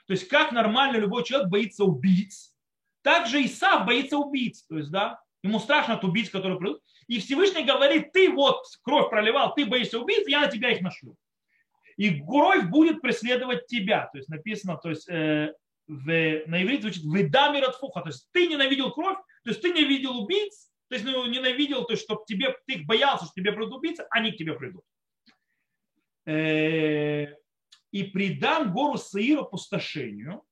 То 0.06 0.14
есть, 0.14 0.28
как 0.28 0.52
нормально 0.52 0.97
любой 0.97 1.25
человек 1.25 1.50
боится 1.50 1.85
убийц, 1.85 2.56
так 3.02 3.26
же 3.26 3.42
и 3.42 3.47
Исав 3.47 3.85
боится 3.85 4.16
убийц. 4.16 4.62
То 4.62 4.78
есть, 4.78 4.90
да, 4.90 5.21
ему 5.43 5.59
страшно 5.59 5.95
от 5.95 6.05
убийц, 6.05 6.31
которые 6.31 6.59
придут. 6.59 6.83
И 7.09 7.19
Всевышний 7.19 7.65
говорит, 7.65 8.13
ты 8.13 8.31
вот 8.31 8.65
кровь 8.83 9.11
проливал, 9.11 9.55
ты 9.55 9.67
боишься 9.67 9.99
убийц, 9.99 10.27
я 10.29 10.41
на 10.41 10.49
тебя 10.49 10.71
их 10.71 10.81
нашлю 10.81 11.17
и 11.97 12.21
кровь 12.21 12.65
будет 12.69 13.01
преследовать 13.01 13.67
тебя. 13.67 14.09
То 14.13 14.19
есть 14.19 14.29
написано, 14.29 14.77
то 14.77 14.91
есть 14.91 15.09
э, 15.09 15.55
в, 15.87 16.07
на 16.47 16.63
иврите 16.63 16.83
звучит 16.83 17.05
«выдами 17.05 17.63
фуха», 17.79 18.01
то 18.01 18.09
есть 18.09 18.29
ты 18.33 18.47
ненавидел 18.47 18.93
кровь, 18.93 19.19
то 19.45 19.51
есть 19.51 19.63
ты 19.63 19.73
не 19.73 19.85
видел 19.85 20.19
убийц, 20.19 20.71
то 20.89 20.97
есть 20.97 21.07
ну, 21.07 21.27
ненавидел, 21.27 21.85
то 21.85 21.93
есть 21.93 22.05
чтобы 22.05 22.23
тебе, 22.27 22.57
ты 22.67 22.75
их 22.75 22.87
боялся, 22.87 23.25
что 23.25 23.35
тебе 23.35 23.53
придут 23.53 23.75
убийцы, 23.75 24.07
они 24.11 24.33
к 24.33 24.37
тебе 24.37 24.55
придут. 24.55 24.83
Э, 26.27 27.35
и 27.91 28.05
придам 28.05 28.73
гору 28.73 28.97
Саир 28.97 29.41
опустошению, 29.41 30.43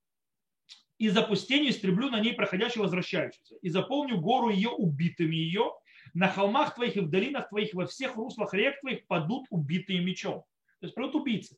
и 1.00 1.08
запустению 1.08 1.70
истреблю 1.70 2.10
на 2.10 2.20
ней 2.20 2.34
проходящего 2.34 2.82
возвращающегося, 2.82 3.56
и 3.62 3.70
заполню 3.70 4.20
гору 4.20 4.50
ее 4.50 4.68
убитыми 4.68 5.34
ее, 5.34 5.72
на 6.12 6.28
холмах 6.28 6.74
твоих 6.74 6.96
и 6.96 7.00
в 7.00 7.08
долинах 7.08 7.48
твоих, 7.48 7.72
во 7.72 7.86
всех 7.86 8.16
руслах 8.16 8.52
рек 8.52 8.78
твоих 8.80 9.06
падут 9.06 9.46
убитые 9.48 10.00
мечом. 10.00 10.44
То 10.80 10.86
есть 10.86 10.94
придут 10.94 11.14
убийцы. 11.14 11.56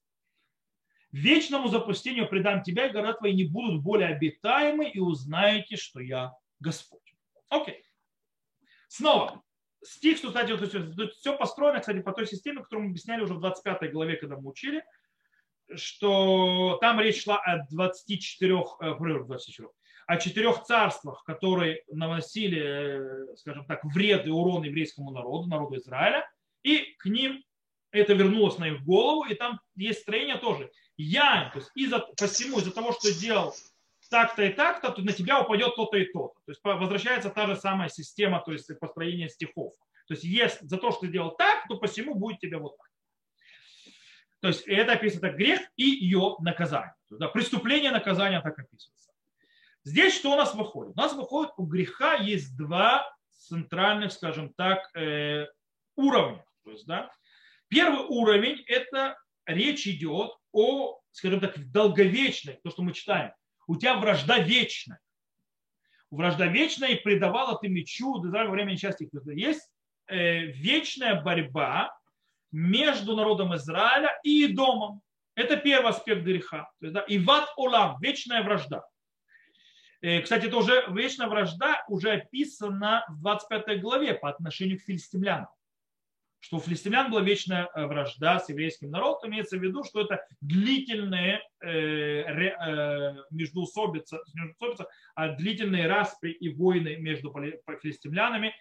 Вечному 1.10 1.66
запустению 1.66 2.28
предам 2.28 2.62
тебя, 2.62 2.86
и 2.86 2.92
города 2.92 3.14
твои 3.14 3.34
не 3.34 3.42
будут 3.42 3.82
более 3.82 4.10
обитаемы, 4.10 4.88
и 4.88 5.00
узнаете, 5.00 5.76
что 5.76 5.98
я 5.98 6.32
Господь. 6.60 7.16
Окей. 7.48 7.82
Снова. 8.86 9.42
Стих, 9.82 10.18
что, 10.18 10.28
кстати, 10.28 10.52
вот, 10.52 11.14
все 11.14 11.36
построено, 11.36 11.80
кстати, 11.80 12.00
по 12.00 12.12
той 12.12 12.28
системе, 12.28 12.62
которую 12.62 12.84
мы 12.84 12.90
объясняли 12.90 13.22
уже 13.22 13.34
в 13.34 13.40
25 13.40 13.90
главе, 13.90 14.16
когда 14.16 14.36
мы 14.36 14.50
учили, 14.50 14.84
что 15.74 16.78
там 16.80 17.00
речь 17.00 17.22
шла 17.22 17.38
о 17.38 17.66
24, 17.70 18.54
24 18.80 19.68
э, 19.68 19.70
о 20.06 20.16
четырех 20.16 20.64
царствах, 20.64 21.24
которые 21.24 21.82
наносили, 21.90 22.60
э, 22.60 23.36
скажем 23.36 23.64
так, 23.66 23.84
вред 23.84 24.26
и 24.26 24.30
урон 24.30 24.64
еврейскому 24.64 25.10
народу, 25.10 25.48
народу 25.48 25.76
Израиля, 25.76 26.28
и 26.62 26.94
к 26.98 27.06
ним 27.06 27.42
это 27.90 28.14
вернулось 28.14 28.58
на 28.58 28.68
их 28.68 28.82
голову, 28.84 29.24
и 29.24 29.34
там 29.34 29.60
есть 29.76 30.00
строение 30.00 30.38
тоже. 30.38 30.70
Я, 30.96 31.50
то 31.52 31.58
есть 31.58 31.70
из-за, 31.74 32.00
посему, 32.16 32.58
из-за 32.58 32.72
того, 32.72 32.92
что 32.92 33.12
делал 33.12 33.54
так-то 34.12 34.42
и 34.42 34.50
так-то, 34.50 34.90
то 34.90 35.02
на 35.02 35.12
тебя 35.12 35.40
упадет 35.40 35.74
то-то 35.74 35.96
и 35.96 36.04
то-то. 36.04 36.34
То 36.44 36.52
есть 36.52 36.60
возвращается 36.62 37.30
та 37.30 37.46
же 37.46 37.56
самая 37.56 37.88
система, 37.88 38.42
то 38.44 38.52
есть 38.52 38.70
построение 38.78 39.28
стихов. 39.28 39.72
То 40.06 40.14
есть 40.14 40.24
если 40.24 40.66
за 40.66 40.76
то, 40.76 40.90
что 40.90 41.02
ты 41.02 41.08
делал 41.08 41.34
так, 41.34 41.66
то 41.66 41.78
посему 41.78 42.14
будет 42.14 42.38
тебе 42.38 42.58
вот 42.58 42.76
так. 42.76 42.91
То 44.42 44.48
есть 44.48 44.66
это 44.66 44.92
описывается 44.92 45.28
как 45.28 45.36
грех 45.38 45.60
и 45.76 45.84
ее 45.84 46.36
наказание. 46.40 46.94
Да, 47.08 47.28
преступление, 47.28 47.90
наказание 47.90 48.42
так 48.42 48.58
описывается. 48.58 49.12
Здесь 49.84 50.14
что 50.14 50.32
у 50.32 50.36
нас 50.36 50.54
выходит? 50.54 50.92
У 50.96 51.00
нас 51.00 51.14
выходит, 51.14 51.52
у 51.56 51.64
греха 51.64 52.14
есть 52.14 52.56
два 52.58 53.10
центральных, 53.30 54.12
скажем 54.12 54.52
так, 54.54 54.94
э, 54.94 55.46
уровня. 55.96 56.44
То 56.64 56.72
есть, 56.72 56.86
да, 56.86 57.10
Первый 57.72 58.04
уровень– 58.04 58.62
это 58.66 59.16
речь 59.46 59.86
идет 59.86 60.32
о, 60.52 61.00
скажем 61.10 61.40
так, 61.40 61.54
долговечной, 61.70 62.60
то, 62.62 62.70
что 62.70 62.82
мы 62.82 62.92
читаем. 62.92 63.32
У 63.66 63.76
тебя 63.76 63.96
вражда 63.96 64.40
вечная. 64.40 65.00
Вражда 66.10 66.48
вечная 66.48 66.90
и 66.90 67.02
предавала 67.02 67.58
ты 67.58 67.68
мечу 67.68 68.18
до 68.18 68.28
во 68.28 68.50
время 68.50 68.72
несчастья. 68.72 69.08
Есть 69.34 69.70
э, 70.06 70.40
вечная 70.48 71.22
борьба 71.22 71.98
между 72.52 73.16
народом 73.16 73.54
Израиля 73.56 74.18
и 74.22 74.46
домом. 74.46 75.02
Это 75.34 75.56
первый 75.56 75.90
аспект 75.90 76.22
греха. 76.22 76.70
То 76.78 76.86
есть, 76.86 76.94
да, 76.94 77.04
Иват 77.08 77.48
Олам, 77.56 77.98
вечная 78.00 78.42
вражда. 78.42 78.84
Э, 80.02 80.20
кстати, 80.20 80.46
это 80.46 80.56
уже 80.58 80.84
вечная 80.88 81.28
вражда 81.28 81.82
уже 81.88 82.12
описана 82.12 83.04
в 83.08 83.20
25 83.20 83.80
главе 83.80 84.14
по 84.14 84.28
отношению 84.28 84.78
к 84.78 84.82
филистимлянам 84.82 85.48
что 86.42 86.56
у 86.56 86.60
филистимлян 86.60 87.08
была 87.10 87.22
вечная 87.22 87.70
э, 87.72 87.86
вражда 87.86 88.40
с 88.40 88.48
еврейским 88.48 88.90
народом, 88.90 89.30
имеется 89.30 89.56
в 89.56 89.62
виду, 89.62 89.84
что 89.84 90.00
это 90.00 90.26
длительные 90.40 91.40
э, 91.60 91.68
э, 91.68 93.14
междуусобица, 93.30 94.20
междуусобица, 94.34 94.88
а 95.14 95.28
длительные 95.36 95.86
распри 95.86 96.32
и 96.32 96.52
войны 96.52 96.96
между 96.96 97.32
филистимлянами, 97.80 98.54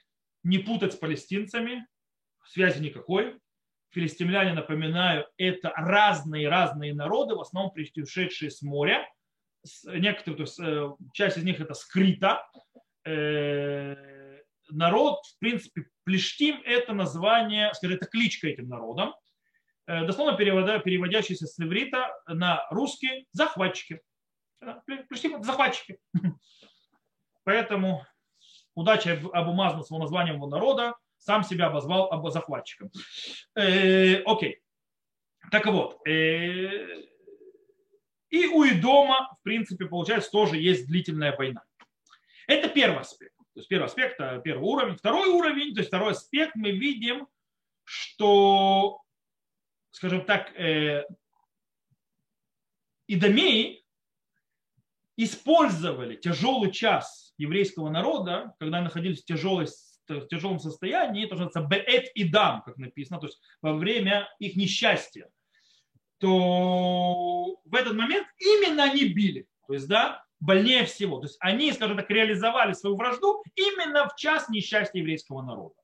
не 0.43 0.60
путать 0.60 0.93
с 0.93 0.95
палестинцами, 0.95 1.88
связи 2.45 2.81
никакой. 2.83 3.39
Филистимляне, 3.91 4.53
напоминаю, 4.53 5.27
это 5.38 5.71
разные-разные 5.75 6.93
народы, 6.93 7.36
в 7.36 7.41
основном 7.41 7.71
пришедшие 7.71 8.50
с 8.50 8.62
моря. 8.62 9.07
Некоторые, 9.86 10.38
то 10.38 10.43
есть 10.43 10.60
часть 11.13 11.38
из 11.38 11.43
них 11.43 11.60
это 11.60 11.74
скрита, 11.74 12.43
народ, 14.71 15.25
в 15.25 15.39
принципе, 15.39 15.86
Плештим– 16.03 16.62
это 16.65 16.93
название, 16.93 17.74
скажем, 17.74 17.98
это 17.98 18.07
кличка 18.07 18.48
этим 18.48 18.67
народам, 18.67 19.13
э, 19.88 20.05
дословно 20.05 20.36
переводя, 20.36 20.79
переводящийся 20.79 21.45
с 21.45 21.60
иврита 21.60 22.12
на 22.27 22.65
русский 22.71 23.27
«захватчики». 23.31 24.01
Плештим– 25.07 25.43
захватчики. 25.43 26.00
Поэтому 27.43 28.05
удача 28.75 29.19
Абумазна 29.33 29.83
с 29.83 29.89
названием 29.89 30.38
его 30.38 30.48
народа 30.48 30.95
сам 31.22 31.44
себя 31.44 31.68
обозвал 31.68 32.32
захватчиком. 32.32 32.92
Э, 33.56 34.22
окей. 34.24 34.62
Так 35.51 35.68
вот. 35.68 36.06
Э, 36.08 36.88
и 38.30 38.48
у 38.48 38.63
Идома, 38.66 39.38
в 39.40 39.44
принципе, 39.44 39.86
получается, 39.86 40.32
тоже 40.32 40.58
есть 40.58 40.88
длительная 40.88 41.36
война. 41.36 41.63
Это 42.48 42.70
первый 42.70 43.00
аспект. 43.01 43.36
То 43.54 43.60
есть 43.60 43.70
первый 43.70 43.86
аспект, 43.86 44.20
э, 44.20 44.42
первый 44.44 44.63
уровень. 44.63 44.96
Второй 44.96 45.28
уровень, 45.30 45.74
то 45.74 45.82
есть 45.82 45.90
второй 45.90 46.13
аспект, 46.13 46.56
мы 46.56 46.72
видим, 46.72 47.28
что, 47.84 49.01
скажем 49.92 50.25
так, 50.25 50.58
э, 50.58 51.06
идомеи 53.08 53.86
использовали 55.18 56.16
тяжелый 56.16 56.72
час 56.72 57.34
еврейского 57.38 57.90
народа, 57.90 58.56
когда 58.60 58.82
находились 58.82 59.22
в, 59.22 59.25
тяжелой, 59.25 59.68
в 60.20 60.27
тяжелом 60.27 60.60
состоянии, 60.60 61.25
это 61.25 61.36
называется 61.36 61.62
беэт 61.62 62.12
и 62.15 62.27
дам, 62.27 62.62
как 62.63 62.77
написано, 62.77 63.20
то 63.20 63.27
есть 63.27 63.39
во 63.62 63.74
время 63.74 64.27
их 64.39 64.56
несчастья, 64.56 65.30
то 66.20 67.60
в 67.65 67.75
этот 67.75 67.96
момент 67.96 68.27
именно 68.38 68.84
они 68.84 69.06
били. 69.06 69.48
То 69.68 69.74
есть, 69.74 69.88
да, 69.88 70.24
больнее 70.39 70.86
всего. 70.86 71.20
То 71.20 71.27
есть 71.27 71.38
они, 71.39 71.72
скажем 71.72 71.98
так, 71.98 72.10
реализовали 72.10 72.74
свою 72.74 72.98
вражду 72.98 73.41
именно 73.56 74.08
в 74.10 74.15
час 74.15 74.50
несчастья 74.50 75.00
еврейского 75.00 75.41
народа. 75.41 75.75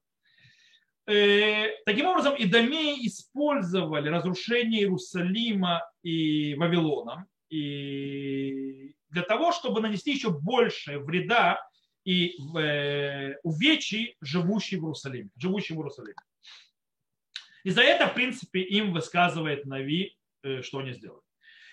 Э, 1.08 1.70
таким 1.86 2.08
образом, 2.08 2.36
идомеи 2.38 3.08
использовали 3.08 4.10
разрушение 4.10 4.82
Иерусалима 4.82 5.82
и 6.04 6.54
Вавилона 6.56 7.28
и 7.50 8.94
для 9.10 9.22
того, 9.22 9.54
чтобы 9.54 9.80
нанести 9.80 10.12
еще 10.12 10.32
больше 10.32 11.00
вреда 11.00 11.62
и 12.08 12.38
э, 12.58 13.36
увечий, 13.44 14.16
живущий 14.22 14.78
в 14.78 14.84
Иерусалиме. 14.84 15.30
Живущий 15.36 15.74
в 15.74 15.78
Иерусалиме. 15.78 16.16
И 17.66 17.70
за 17.70 17.82
это, 17.82 18.08
в 18.08 18.14
принципе, 18.14 18.62
им 18.62 18.94
высказывает 18.94 19.66
Нави, 19.66 20.18
э, 20.42 20.62
что 20.62 20.80
они 20.80 20.94
сделали. 20.94 21.22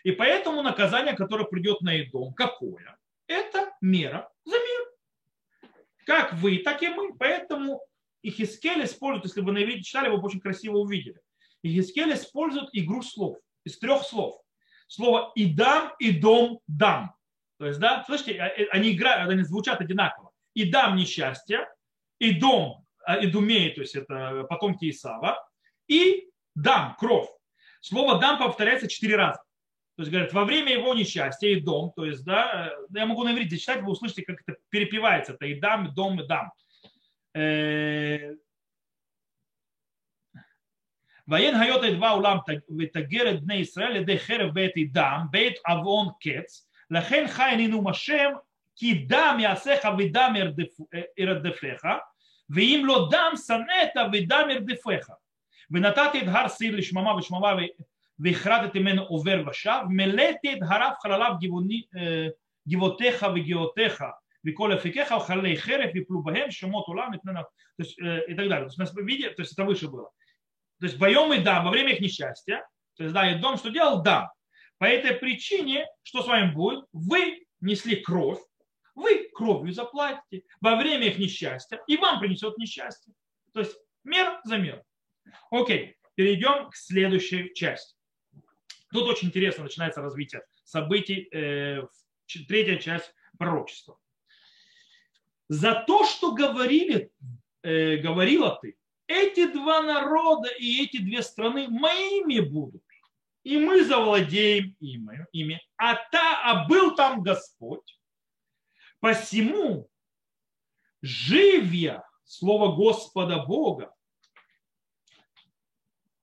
И 0.03 0.11
поэтому 0.11 0.63
наказание, 0.63 1.15
которое 1.15 1.45
придет 1.45 1.83
на 1.83 2.03
Идом, 2.03 2.35
какое? 2.35 2.99
Это 3.29 3.73
мера 3.81 4.29
за 4.45 4.57
мир. 4.57 5.71
Как 6.05 6.33
вы, 6.35 6.59
так 6.59 6.83
и 6.83 6.89
мы. 6.89 7.17
Поэтому 7.17 7.81
Ихискель 8.23 8.85
использует, 8.85 9.27
если 9.27 9.41
вы 9.41 9.53
на 9.53 9.63
иврите 9.63 9.85
читали, 9.85 10.09
вы 10.09 10.17
бы 10.17 10.27
очень 10.27 10.41
красиво 10.41 10.79
увидели. 10.79 11.21
Ихискель 11.63 12.13
использует 12.13 12.71
игру 12.73 13.03
слов, 13.03 13.39
из 13.63 13.79
трех 13.79 14.03
слов. 14.03 14.43
Слово 14.89 15.31
«идам», 15.37 15.93
«идом», 16.01 16.59
«дам». 16.67 17.15
То 17.59 17.67
есть, 17.67 17.79
да, 17.79 18.03
слышите, 18.05 18.37
а, 18.41 18.49
э, 18.49 18.67
они 18.73 18.93
играют, 18.93 19.31
они 19.31 19.43
звучат 19.43 19.81
одинаково 19.81 20.24
и 20.55 20.71
дам 20.71 20.97
несчастье, 20.97 21.69
и 22.19 22.33
дом, 22.33 22.87
э, 23.07 23.25
и 23.25 23.27
думей, 23.27 23.71
то 23.71 23.81
есть 23.83 23.95
это 23.95 24.15
э, 24.15 24.45
потомки 24.45 24.89
Исава, 24.89 25.47
и 25.89 26.31
дам, 26.55 26.97
кровь. 26.99 27.29
Слово 27.81 28.19
дам 28.19 28.39
повторяется 28.39 28.89
четыре 28.89 29.17
раза. 29.17 29.43
То 29.97 30.03
есть, 30.03 30.11
говорят, 30.11 30.33
во 30.33 30.45
время 30.45 30.73
его 30.73 30.95
несчастья 30.95 31.49
и 31.49 31.61
дом, 31.61 31.93
то 31.95 32.05
есть, 32.05 32.25
да, 32.25 32.69
э, 32.69 32.99
я 32.99 33.07
могу 33.07 33.25
на 33.25 33.33
иврите 33.33 33.59
читать, 33.59 33.83
вы 33.83 33.93
услышите, 33.93 34.23
как 34.23 34.41
это 34.47 34.59
перепивается, 34.71 35.35
это 35.35 35.47
и 35.47 35.61
дам, 35.61 35.89
и 35.89 35.91
дом, 35.93 36.21
и 36.21 36.27
дам. 36.27 36.53
Воен 41.27 41.55
гайота 41.59 41.91
два 41.95 42.15
улам 42.17 42.45
ветагерет 42.69 43.45
дне 43.45 43.63
Исраэля 43.63 44.05
де 44.05 44.19
херев 44.19 44.53
бет 44.53 44.77
и 44.77 44.87
дам, 44.87 45.31
бет 45.31 45.59
авон 45.65 46.15
кец, 46.21 46.69
лахен 46.91 47.29
хайнину 47.29 47.81
машем 47.81 48.43
כי 48.76 48.94
דם 48.94 49.38
יעשיך 49.40 49.88
ודם 49.98 50.34
ירדפך, 51.18 51.86
ואם 52.50 52.84
לא 52.86 53.08
דם 53.12 53.32
שנאת 53.48 54.12
ודם 54.14 54.48
ירדפך. 54.50 55.10
ונתתי 55.72 56.20
את 56.22 56.28
הר 56.28 56.48
סיר 56.48 56.76
לשממה 56.76 57.16
ושממה 57.16 57.56
והכרתתי 58.20 58.80
ממנו 58.80 59.04
עובר 59.04 59.44
ושב, 59.48 59.82
מלאתי 59.90 60.54
את 60.54 60.60
הרב 60.62 60.94
חלליו 61.02 61.34
גבעותיך 62.68 63.26
וגאותיך 63.36 64.04
וכל 64.48 64.74
אפיקיך 64.74 65.12
וחללי 65.12 65.58
חרב 65.58 65.96
יפלו 65.96 66.24
בהם 66.24 66.52
שמות 66.52 66.86
עולם 66.88 67.14
и 67.14 68.36
так 68.36 68.48
далее. 68.48 68.70
То 68.70 68.84
есть, 68.84 68.96
видите, 68.98 69.30
то 69.30 69.42
есть 69.42 69.54
это 69.54 69.64
выше 69.64 69.88
было. 69.88 70.10
То 70.80 70.86
есть 70.86 70.98
боем 70.98 71.32
и 71.34 71.40
дам 71.40 71.66
во 71.66 71.72
время 71.72 71.94
их 71.94 72.02
несчастья. 72.02 72.66
То 72.96 73.04
есть 73.04 73.14
да, 73.14 73.32
и 73.32 73.36
дом 73.36 73.58
что 73.58 73.70
делал? 73.70 74.02
Дам. 74.02 74.28
По 74.78 74.86
этой 74.86 75.14
причине, 75.14 75.86
что 76.04 76.22
с 76.22 76.28
вами 76.28 76.52
будет? 76.52 76.86
Вы 76.92 77.46
несли 77.62 77.98
кровь, 77.98 78.40
вы 78.95 79.29
кровью 79.35 79.73
заплатите 79.73 80.45
во 80.61 80.77
время 80.77 81.09
их 81.09 81.19
несчастья, 81.19 81.83
и 81.87 81.97
вам 81.97 82.21
принесет 82.21 82.57
несчастье. 82.59 83.13
То 83.53 83.61
есть 83.61 83.77
мер 84.05 84.41
за 84.45 84.59
мер. 84.59 84.83
Окей, 85.51 85.97
перейдем 86.15 86.71
к 86.71 86.77
следующей 86.77 87.53
части. 87.55 87.97
Тут 88.93 89.09
очень 89.09 89.29
интересно 89.29 89.65
начинается 89.65 90.01
развитие 90.01 90.43
событий, 90.63 91.29
э, 91.33 91.83
третья 92.47 92.77
часть 92.77 93.13
пророчества. 93.39 93.99
За 95.49 95.85
то, 95.87 96.05
что 96.05 96.33
говорили, 96.33 97.11
э, 97.63 97.97
говорила 97.97 98.59
ты, 98.63 98.77
эти 99.07 99.53
два 99.53 99.83
народа 99.83 100.49
и 100.59 100.85
эти 100.85 100.99
две 100.99 101.23
страны 101.23 101.69
моими 101.69 102.41
будут. 102.41 102.83
И 103.43 103.59
мы 103.59 103.85
завладеем 103.85 104.75
ими, 104.81 105.27
ими. 105.33 105.61
А, 105.77 105.97
та, 105.97 106.41
а 106.43 106.67
был 106.67 106.95
там 106.95 107.23
Господь. 107.23 107.99
Посему, 109.01 109.89
живя 111.03 112.07
слово 112.25 112.75
Господа 112.75 113.45
Бога, 113.45 113.95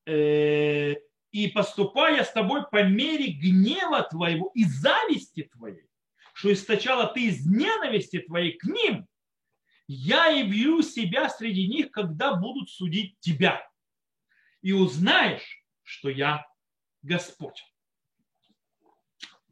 э, 0.06 0.96
и 1.32 1.48
поступая 1.48 2.24
с 2.24 2.32
тобой 2.32 2.68
по 2.70 2.84
мере 2.84 3.32
гнева 3.32 4.04
твоего 4.04 4.51
и 4.54 4.66
зависти 4.66 5.44
твоей, 5.44 5.88
что 6.34 6.51
источала 6.51 7.07
ты 7.07 7.27
из 7.27 7.46
ненависти 7.46 8.20
твоей 8.20 8.57
к 8.57 8.64
ним, 8.66 9.07
я 9.88 10.27
явлю 10.27 10.81
себя 10.81 11.29
среди 11.29 11.68
них, 11.68 11.92
когда 11.92 12.36
будут 12.36 12.70
судить 12.70 13.20
тебя. 13.20 13.62
И 14.62 14.72
узнаешь, 14.72 15.66
что 15.84 16.10
я 16.10 16.46
Господь. 17.01 17.71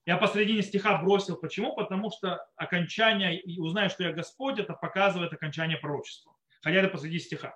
Я 0.09 0.17
посредине 0.17 0.63
стиха 0.63 0.97
бросил. 0.97 1.37
Почему? 1.37 1.75
Потому 1.75 2.09
что 2.09 2.43
окончание, 2.55 3.39
и 3.39 3.59
узнаешь, 3.59 3.91
что 3.91 4.05
я 4.05 4.11
Господь, 4.11 4.57
это 4.57 4.73
показывает 4.73 5.31
окончание 5.33 5.77
пророчества. 5.77 6.35
Хотя 6.63 6.77
это 6.77 6.87
посреди 6.87 7.19
стиха. 7.19 7.55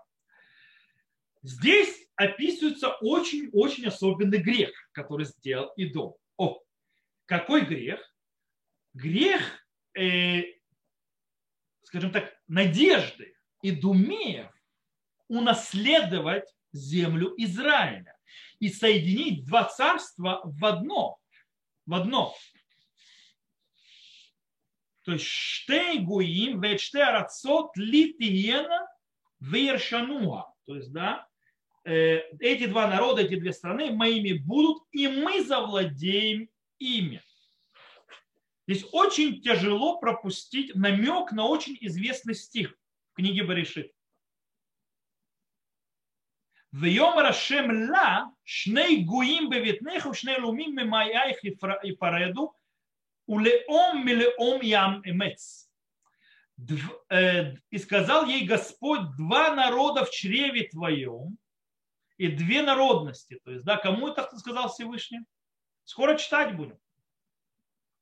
Здесь 1.41 2.07
описывается 2.15 2.89
очень-очень 3.01 3.87
особенный 3.87 4.37
грех, 4.37 4.69
который 4.91 5.25
сделал 5.25 5.73
Идом. 5.77 6.13
О, 6.37 6.61
какой 7.25 7.65
грех? 7.65 7.99
Грех 8.93 9.41
э, 9.97 10.43
скажем 11.81 12.11
так, 12.11 12.35
надежды 12.47 13.33
и 13.63 13.71
думеев 13.71 14.51
унаследовать 15.27 16.53
землю 16.71 17.33
Израиля 17.37 18.15
и 18.59 18.69
соединить 18.69 19.43
два 19.43 19.63
царства 19.63 20.41
в 20.43 20.63
одно 20.63 21.17
в 21.85 21.93
одно. 21.93 22.35
То 25.03 25.13
есть 25.13 25.25
штей 25.25 25.99
гуим, 25.99 26.61
вейчте 26.61 27.03
арацот 27.03 27.75
литиена 27.75 28.87
вершануа, 29.39 30.53
То 30.65 30.75
есть, 30.75 30.91
да, 30.93 31.27
э, 31.83 32.19
эти 32.39 32.67
два 32.67 32.87
народа, 32.87 33.23
эти 33.23 33.35
две 33.35 33.51
страны 33.51 33.91
моими 33.91 34.33
будут, 34.33 34.83
и 34.91 35.07
мы 35.07 35.43
завладеем 35.43 36.49
ими. 36.79 37.21
Здесь 38.65 38.85
очень 38.93 39.41
тяжело 39.41 39.99
пропустить 39.99 40.73
намек 40.75 41.33
на 41.33 41.45
очень 41.47 41.77
известный 41.81 42.33
стих 42.33 42.77
в 43.11 43.15
книге 43.15 43.43
Баришит. 43.43 43.91
Вьем 46.71 47.19
Рашем 47.19 47.89
Ла 47.89 48.32
Шней 48.43 49.03
гуим 49.05 49.49
бевитнеху, 49.49 50.13
шней 50.13 50.39
лумим 50.39 50.75
мемаяих 50.75 51.43
и 51.43 51.95
пареду, 51.95 52.55
ми 53.27 54.13
леом 54.13 54.61
ям 54.61 55.01
эмец. 55.05 55.69
И 56.57 57.77
сказал 57.77 58.25
ей 58.27 58.45
Господь, 58.45 59.15
два 59.17 59.55
народа 59.55 60.05
в 60.05 60.11
чреве 60.11 60.67
твоем 60.67 61.37
и 62.17 62.27
две 62.27 62.61
народности. 62.61 63.39
То 63.43 63.51
есть, 63.51 63.65
да, 63.65 63.77
кому 63.77 64.09
это 64.09 64.37
сказал 64.37 64.69
Всевышний? 64.69 65.21
Скоро 65.85 66.17
читать 66.17 66.55
будем. 66.55 66.77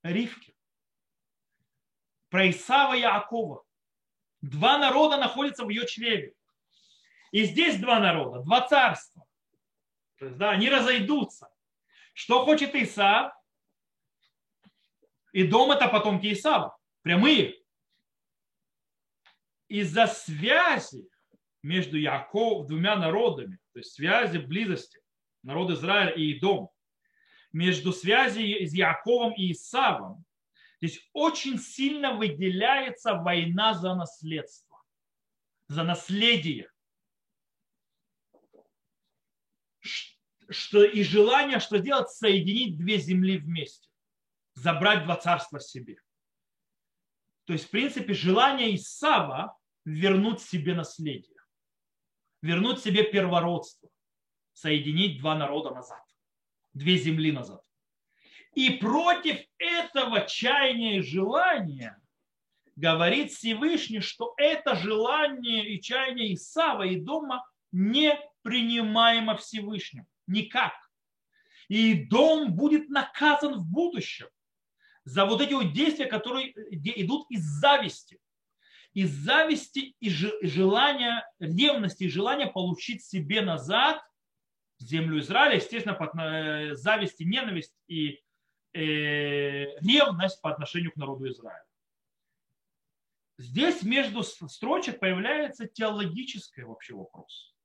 Ривки. 0.03 0.55
Про 2.29 2.49
Исава 2.49 2.93
Якова. 2.93 3.63
Два 4.41 4.77
народа 4.79 5.17
находятся 5.17 5.65
в 5.65 5.69
ее 5.69 5.85
чреве. 5.85 6.33
И 7.31 7.45
здесь 7.45 7.79
два 7.79 7.99
народа, 7.99 8.41
два 8.43 8.67
царства. 8.67 9.25
То 10.21 10.27
есть, 10.27 10.37
да, 10.37 10.51
они 10.51 10.69
разойдутся. 10.69 11.49
Что 12.13 12.45
хочет 12.45 12.75
Исав? 12.75 13.33
И 15.31 15.47
дом 15.47 15.71
это 15.71 15.87
потомки 15.87 16.31
Исава. 16.31 16.77
Прямые. 17.01 17.55
Из-за 19.67 20.05
связи 20.05 21.09
между 21.63 21.97
Яков, 21.97 22.67
двумя 22.67 22.97
народами, 22.97 23.57
то 23.73 23.79
есть 23.79 23.93
связи 23.93 24.37
близости, 24.37 25.01
народ 25.41 25.71
Израиля 25.71 26.11
и 26.11 26.37
Идом, 26.37 26.69
между 27.51 27.91
связью 27.91 28.43
с 28.63 28.73
Яковом 28.73 29.33
и 29.33 29.51
Исавом, 29.53 30.23
здесь 30.79 31.09
очень 31.13 31.57
сильно 31.57 32.13
выделяется 32.13 33.15
война 33.15 33.73
за 33.73 33.95
наследство, 33.95 34.83
за 35.67 35.81
наследие. 35.81 36.69
Что, 40.51 40.83
и 40.83 41.03
желание, 41.03 41.59
что 41.59 41.79
делать, 41.79 42.09
соединить 42.09 42.77
две 42.77 42.97
земли 42.97 43.37
вместе, 43.37 43.89
забрать 44.53 45.05
два 45.05 45.15
царства 45.15 45.59
себе. 45.59 45.97
То 47.45 47.53
есть, 47.53 47.65
в 47.65 47.69
принципе, 47.69 48.13
желание 48.13 48.75
Исава 48.75 49.57
вернуть 49.85 50.41
себе 50.41 50.75
наследие, 50.75 51.37
вернуть 52.41 52.79
себе 52.79 53.03
первородство, 53.03 53.89
соединить 54.53 55.19
два 55.19 55.35
народа 55.35 55.71
назад 55.71 56.01
две 56.73 56.97
земли 56.97 57.31
назад. 57.31 57.61
И 58.53 58.69
против 58.71 59.39
этого 59.57 60.21
чаяния 60.21 60.97
и 60.97 61.01
желания 61.01 61.97
говорит 62.75 63.31
Всевышний, 63.31 64.01
что 64.01 64.33
это 64.37 64.75
желание 64.75 65.69
и 65.69 65.81
чаяние 65.81 66.33
Исава 66.33 66.83
и 66.83 66.97
дома 66.97 67.45
не 67.71 68.19
принимаемо 68.41 69.37
Всевышним. 69.37 70.05
Никак. 70.31 70.73
И 71.67 72.05
дом 72.05 72.53
будет 72.53 72.89
наказан 72.89 73.59
в 73.59 73.65
будущем 73.65 74.27
за 75.03 75.25
вот 75.25 75.41
эти 75.41 75.53
вот 75.53 75.73
действия, 75.73 76.05
которые 76.05 76.51
идут 76.71 77.29
из 77.29 77.43
зависти. 77.43 78.19
из 78.93 79.09
зависти 79.11 79.95
и 79.99 80.09
желания, 80.09 81.25
ревности 81.39 82.03
и 82.03 82.09
желания 82.09 82.47
получить 82.47 83.03
себе 83.03 83.41
назад 83.41 84.01
землю 84.79 85.19
Израиля, 85.19 85.55
естественно, 85.55 85.95
под 85.95 86.13
э, 86.15 86.75
зависть 86.75 87.21
и 87.21 87.25
ненависть 87.25 87.73
и 87.87 88.21
э, 88.73 89.77
ревность 89.79 90.41
по 90.41 90.51
отношению 90.51 90.91
к 90.91 90.97
народу 90.97 91.29
Израиля. 91.29 91.63
Здесь 93.37 93.81
между 93.83 94.23
строчек 94.23 94.99
появляется 94.99 95.67
теологический 95.67 96.63
вообще 96.63 96.93
вопрос. 96.93 97.55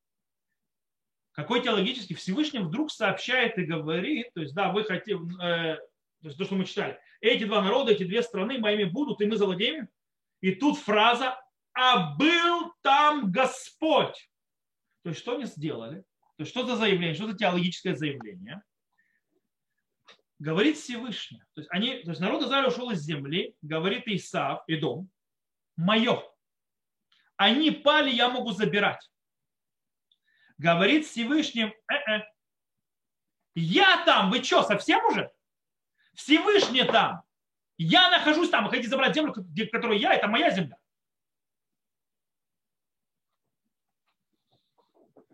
Какой 1.37 1.61
теологический? 1.61 2.15
Всевышний 2.15 2.57
вдруг 2.57 2.91
сообщает 2.91 3.59
и 3.59 3.63
говорит, 3.63 4.33
то 4.33 4.41
есть, 4.41 4.55
да, 4.55 4.71
вы 4.71 4.83
хотите, 4.83 5.19
э, 5.39 5.75
то 5.75 6.23
есть 6.23 6.35
то, 6.35 6.45
что 6.45 6.55
мы 6.55 6.65
читали, 6.65 6.99
эти 7.21 7.43
два 7.43 7.61
народа, 7.61 7.91
эти 7.91 8.05
две 8.05 8.23
страны 8.23 8.57
моими 8.57 8.85
будут, 8.85 9.21
и 9.21 9.27
мы 9.27 9.37
завладеем. 9.37 9.87
И 10.41 10.55
тут 10.55 10.79
фраза 10.79 11.39
«А 11.73 12.15
был 12.15 12.73
там 12.81 13.31
Господь». 13.31 14.31
То 15.03 15.09
есть 15.09 15.19
что 15.19 15.35
они 15.35 15.45
сделали? 15.45 15.99
То 16.37 16.41
есть 16.41 16.49
что 16.49 16.65
за 16.65 16.75
заявление, 16.75 17.13
что 17.13 17.27
за 17.27 17.37
теологическое 17.37 17.95
заявление? 17.95 18.63
Говорит 20.39 20.77
Всевышний. 20.77 21.43
То 21.53 21.61
есть, 21.61 21.69
они, 21.69 21.99
то 21.99 22.09
есть 22.09 22.19
народ 22.19 22.41
Израиля 22.41 22.69
ушел 22.69 22.89
из 22.89 23.01
земли, 23.01 23.53
говорит 23.61 24.07
Исав, 24.07 24.63
и 24.65 24.75
дом, 24.75 25.07
мое. 25.75 26.23
Они 27.35 27.69
пали, 27.69 28.09
я 28.09 28.27
могу 28.27 28.53
забирать. 28.53 29.07
Говорит 30.57 31.05
Всевышним, 31.05 31.73
э-э. 31.87 32.23
я 33.55 34.03
там, 34.05 34.31
вы 34.31 34.43
что, 34.43 34.63
совсем 34.63 35.05
уже? 35.05 35.31
Всевышний 36.15 36.83
там. 36.83 37.21
Я 37.77 38.09
нахожусь 38.09 38.49
там, 38.49 38.63
вы 38.63 38.71
хотите 38.71 38.89
забрать 38.89 39.13
землю, 39.13 39.33
которую 39.71 39.99
я, 39.99 40.13
это 40.13 40.27
моя 40.27 40.49
земля. 40.49 40.77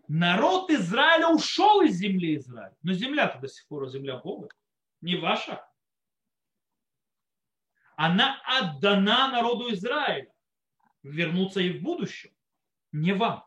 Народ 0.08 0.70
Израиля 0.70 1.28
ушел 1.28 1.80
из 1.80 1.96
земли 1.96 2.36
Израиля. 2.36 2.76
Но 2.82 2.92
земля-то 2.92 3.38
до 3.38 3.48
сих 3.48 3.66
пор 3.66 3.88
земля 3.88 4.18
Бога. 4.18 4.48
Не 5.00 5.16
ваша. 5.16 5.66
Она 7.96 8.42
отдана 8.46 9.28
народу 9.28 9.72
Израиля. 9.72 10.30
Вернуться 11.02 11.60
и 11.60 11.78
в 11.78 11.82
будущем. 11.82 12.34
Не 12.92 13.12
вам. 13.12 13.44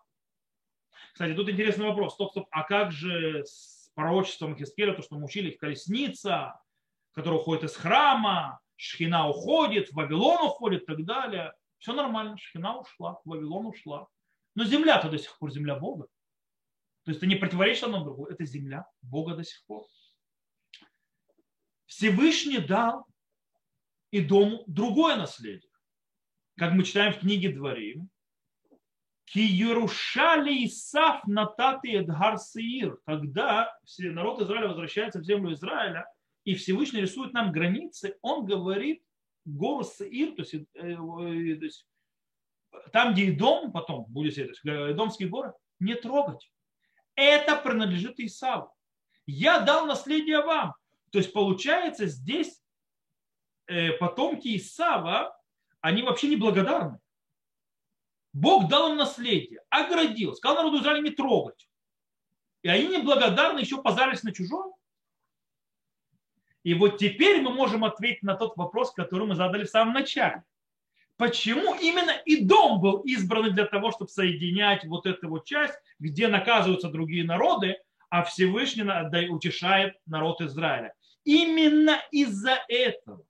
Кстати, 1.17 1.33
тут 1.33 1.49
интересный 1.49 1.87
вопрос. 1.87 2.13
Стоп, 2.13 2.29
стоп. 2.29 2.47
А 2.51 2.61
как 2.61 2.91
же 2.91 3.43
с 3.43 3.89
пророчеством 3.95 4.55
Хискеля, 4.55 4.93
то, 4.93 5.01
что 5.01 5.15
мы 5.15 5.25
учили, 5.25 5.49
колесница, 5.49 6.61
которая 7.11 7.39
уходит 7.39 7.63
из 7.63 7.75
храма, 7.75 8.59
Шхина 8.75 9.27
уходит, 9.27 9.91
Вавилон 9.93 10.45
уходит 10.45 10.83
и 10.83 10.85
так 10.85 11.03
далее. 11.05 11.53
Все 11.79 11.93
нормально, 11.93 12.37
Шхина 12.37 12.77
ушла, 12.77 13.19
Вавилон 13.25 13.65
ушла. 13.65 14.07
Но 14.53 14.63
земля-то 14.63 15.09
до 15.09 15.17
сих 15.17 15.35
пор 15.39 15.49
земля 15.49 15.75
Бога. 15.75 16.05
То 17.03 17.09
есть 17.09 17.17
это 17.17 17.25
не 17.25 17.35
противоречит 17.35 17.85
одному 17.85 18.05
другому, 18.05 18.27
это 18.27 18.45
земля 18.45 18.85
Бога 19.01 19.33
до 19.33 19.43
сих 19.43 19.65
пор. 19.65 19.87
Всевышний 21.87 22.59
дал 22.59 23.07
и 24.11 24.21
дому 24.21 24.63
другое 24.67 25.15
наследие. 25.15 25.71
Как 26.57 26.73
мы 26.73 26.83
читаем 26.83 27.11
в 27.11 27.21
книге 27.21 27.53
Дворим, 27.53 28.11
Ки 29.27 29.39
Ярушали 29.39 30.65
Исаф 30.65 31.25
Нататы 31.27 31.97
Эдгар 31.97 32.37
Сеир, 32.37 32.97
когда 33.05 33.71
народ 33.99 34.41
Израиля 34.41 34.69
возвращается 34.69 35.19
в 35.19 35.23
землю 35.23 35.53
Израиля, 35.53 36.05
и 36.43 36.55
Всевышний 36.55 37.01
рисует 37.01 37.33
нам 37.33 37.51
границы, 37.51 38.17
он 38.21 38.45
говорит 38.45 39.03
гору 39.45 39.83
Сеир, 39.83 40.33
э, 40.39 40.43
э, 40.75 41.55
то 41.55 41.65
есть 41.65 41.85
там, 42.91 43.13
где 43.13 43.25
и 43.25 43.31
дом 43.35 43.71
потом 43.71 44.05
будет 44.05 44.33
сидеть, 44.33 44.59
домские 44.63 45.29
горы, 45.29 45.53
не 45.79 45.95
трогать 45.95 46.49
это 47.17 47.55
принадлежит 47.57 48.19
Исаву. 48.19 48.71
Я 49.25 49.59
дал 49.59 49.85
наследие 49.85 50.41
вам. 50.41 50.73
То 51.11 51.17
есть 51.17 51.33
получается 51.33 52.05
здесь 52.05 52.61
э, 53.65 53.91
потомки 53.93 54.55
Исава, 54.55 55.37
они 55.81 56.03
вообще 56.03 56.29
не 56.29 56.35
благодарны. 56.37 56.99
Бог 58.37 58.69
дал 58.69 58.91
им 58.91 58.97
наследие, 58.97 59.61
оградил, 59.69 60.35
сказал 60.35 60.57
народу 60.57 60.79
Израиля 60.79 61.01
не 61.01 61.11
трогать. 61.11 61.67
И 62.61 62.69
они 62.69 62.87
неблагодарны, 62.87 63.59
еще 63.59 63.81
позарились 63.81 64.23
на 64.23 64.33
чужое. 64.33 64.71
И 66.63 66.73
вот 66.73 66.97
теперь 66.97 67.41
мы 67.41 67.51
можем 67.53 67.83
ответить 67.83 68.23
на 68.23 68.35
тот 68.35 68.57
вопрос, 68.57 68.91
который 68.91 69.27
мы 69.27 69.35
задали 69.35 69.63
в 69.63 69.69
самом 69.69 69.93
начале 69.93 70.43
почему 71.17 71.75
именно 71.75 72.11
и 72.25 72.45
дом 72.45 72.79
был 72.79 72.99
избран 72.99 73.53
для 73.53 73.65
того, 73.65 73.91
чтобы 73.91 74.09
соединять 74.09 74.85
вот 74.85 75.05
эту 75.05 75.29
вот 75.29 75.45
часть, 75.45 75.73
где 75.99 76.27
наказываются 76.27 76.89
другие 76.89 77.25
народы, 77.25 77.77
а 78.09 78.23
Всевышний 78.23 79.29
утешает 79.29 79.95
народ 80.05 80.41
Израиля. 80.41 80.93
Именно 81.25 81.99
из-за 82.11 82.59
этого 82.69 83.25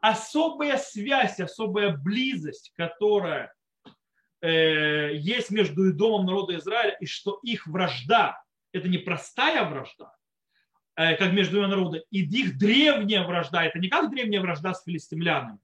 особая 0.00 0.76
связь, 0.76 1.40
особая 1.40 1.96
близость, 1.96 2.72
которая 2.76 3.52
э, 4.40 5.14
есть 5.14 5.50
между 5.50 5.92
домом 5.92 6.26
народа 6.26 6.56
Израиля, 6.56 6.96
и 7.00 7.06
что 7.06 7.40
их 7.42 7.66
вражда, 7.66 8.42
это 8.72 8.88
не 8.88 8.98
простая 8.98 9.68
вражда, 9.68 10.14
э, 10.96 11.16
как 11.16 11.32
между 11.32 11.52
двумя 11.52 11.68
народами, 11.68 12.04
и 12.10 12.22
их 12.22 12.58
древняя 12.58 13.26
вражда, 13.26 13.64
это 13.64 13.78
не 13.78 13.88
как 13.88 14.10
древняя 14.10 14.40
вражда 14.40 14.74
с 14.74 14.84
филистимлянами, 14.84 15.58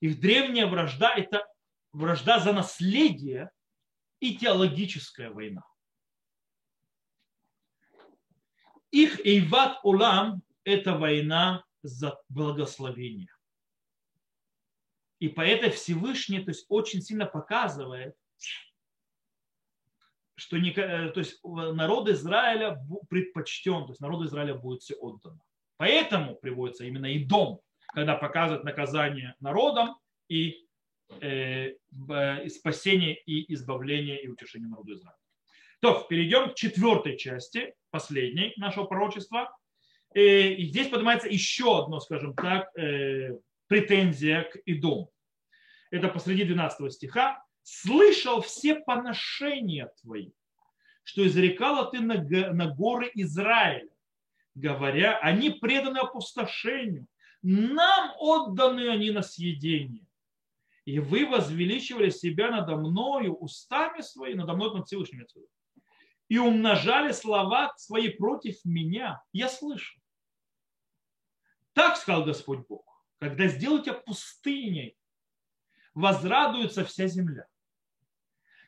их 0.00 0.20
древняя 0.20 0.66
вражда– 0.66 1.14
это 1.16 1.46
вражда 1.92 2.38
за 2.38 2.52
наследие 2.52 3.50
и 4.20 4.36
теологическая 4.36 5.30
война. 5.30 5.64
Их 8.90 9.20
Эйват 9.26 9.80
Улам– 9.82 10.42
это 10.64 10.96
война 10.96 11.64
за 11.82 12.18
благословение. 12.28 13.37
И 15.20 15.28
по 15.28 15.40
этой 15.40 15.70
Всевышний 15.70 16.40
то 16.40 16.50
есть, 16.50 16.66
очень 16.68 17.02
сильно 17.02 17.26
показывает, 17.26 18.14
что 20.36 20.58
не, 20.58 20.70
э, 20.70 21.10
то 21.10 21.20
есть, 21.20 21.40
народ 21.42 22.08
Израиля 22.08 22.80
предпочтен, 23.08 23.84
то 23.84 23.90
есть 23.90 24.00
народ 24.00 24.24
Израиля 24.26 24.54
будет 24.54 24.82
все 24.82 24.94
отдано. 24.94 25.40
Поэтому 25.76 26.36
приводится 26.36 26.84
именно 26.84 27.06
и 27.06 27.24
дом 27.24 27.60
когда 27.88 28.16
показывает 28.16 28.64
наказание 28.64 29.34
народам 29.40 29.96
и 30.28 30.66
э, 31.20 31.74
спасение 32.48 33.14
и 33.14 33.52
избавление 33.54 34.22
и 34.22 34.28
утешение 34.28 34.68
народу 34.68 34.94
Израиля. 34.94 35.16
То, 35.80 36.06
перейдем 36.08 36.50
к 36.50 36.54
четвертой 36.54 37.16
части, 37.16 37.74
последней 37.90 38.52
нашего 38.56 38.84
пророчества. 38.84 39.56
Э, 40.14 40.20
и 40.20 40.66
здесь 40.66 40.88
поднимается 40.88 41.28
еще 41.28 41.82
одно, 41.82 42.00
скажем 42.00 42.34
так, 42.34 42.76
э, 42.76 43.38
претензия 43.68 44.42
к 44.44 44.58
Идому. 44.66 45.12
Это 45.90 46.08
посреди 46.08 46.44
12 46.44 46.92
стиха. 46.92 47.42
«Слышал 47.62 48.40
все 48.40 48.76
поношения 48.76 49.92
твои, 50.00 50.32
что 51.02 51.26
изрекала 51.26 51.90
ты 51.90 52.00
на, 52.00 52.66
горы 52.66 53.10
Израиля, 53.14 53.90
говоря, 54.54 55.18
они 55.18 55.50
преданы 55.50 55.98
опустошению, 55.98 57.06
нам 57.42 58.12
отданы 58.18 58.88
они 58.88 59.10
на 59.10 59.22
съедение. 59.22 60.06
И 60.86 60.98
вы 60.98 61.26
возвеличивали 61.26 62.08
себя 62.08 62.50
надо 62.50 62.76
мною 62.76 63.36
устами 63.36 64.00
свои, 64.00 64.34
надо 64.34 64.54
мной 64.54 64.74
над 64.74 64.86
Всевышним 64.86 65.26
и 66.28 66.38
умножали 66.38 67.12
слова 67.12 67.74
свои 67.76 68.10
против 68.10 68.62
меня. 68.64 69.22
Я 69.32 69.48
слышу. 69.48 70.00
Так 71.72 71.96
сказал 71.96 72.24
Господь 72.24 72.66
Бог. 72.68 72.97
Когда 73.18 73.48
сделаете 73.48 73.92
пустыней, 73.92 74.96
возрадуется 75.94 76.84
вся 76.84 77.06
земля. 77.06 77.46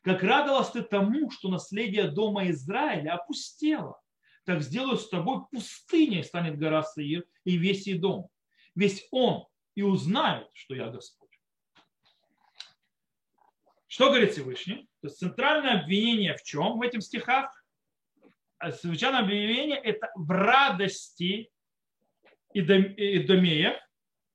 Как 0.03 0.23
радовалась 0.23 0.71
ты 0.71 0.83
тому, 0.83 1.31
что 1.31 1.49
наследие 1.49 2.11
дома 2.11 2.49
Израиля 2.51 3.15
опустело, 3.15 4.01
так 4.45 4.63
сделаю 4.63 4.97
с 4.97 5.09
тобой 5.09 5.43
пустыней 5.51 6.25
станет 6.25 6.59
гора 6.59 6.83
Саир 6.83 7.25
и 7.45 7.57
весь 7.57 7.87
и 7.87 7.95
дом 7.95 8.31
весь 8.75 9.07
он 9.11 9.47
и 9.75 9.83
узнает, 9.83 10.49
что 10.55 10.75
я 10.75 10.89
Господь. 10.89 11.29
Что 13.87 14.09
говорит 14.09 14.33
Всевышний? 14.33 14.89
То 15.01 15.09
есть 15.09 15.19
центральное 15.19 15.81
обвинение 15.81 16.37
в 16.37 16.43
чем 16.43 16.79
в 16.79 16.83
этих 16.83 17.03
стихах? 17.03 17.65
Центральное 18.81 19.23
обвинение– 19.23 19.77
это 19.83 20.11
в 20.15 20.31
радости 20.31 21.51
и 22.53 22.61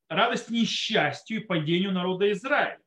радости 0.10 0.52
несчастью 0.52 1.38
и 1.38 1.46
падению 1.46 1.92
народа 1.92 2.32
Израиля. 2.32 2.82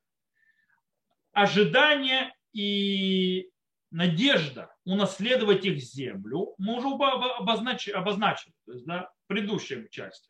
Ожидание 1.32 2.34
и 2.52 3.50
надежда 3.90 4.74
унаследовать 4.84 5.64
их 5.64 5.78
землю 5.78 6.54
мы 6.58 6.76
уже 6.76 6.88
обозначили, 6.88 7.94
обозначили 7.94 8.54
то 8.66 8.72
есть, 8.72 8.86
да, 8.86 9.10
в 9.28 9.90
части. 9.90 10.28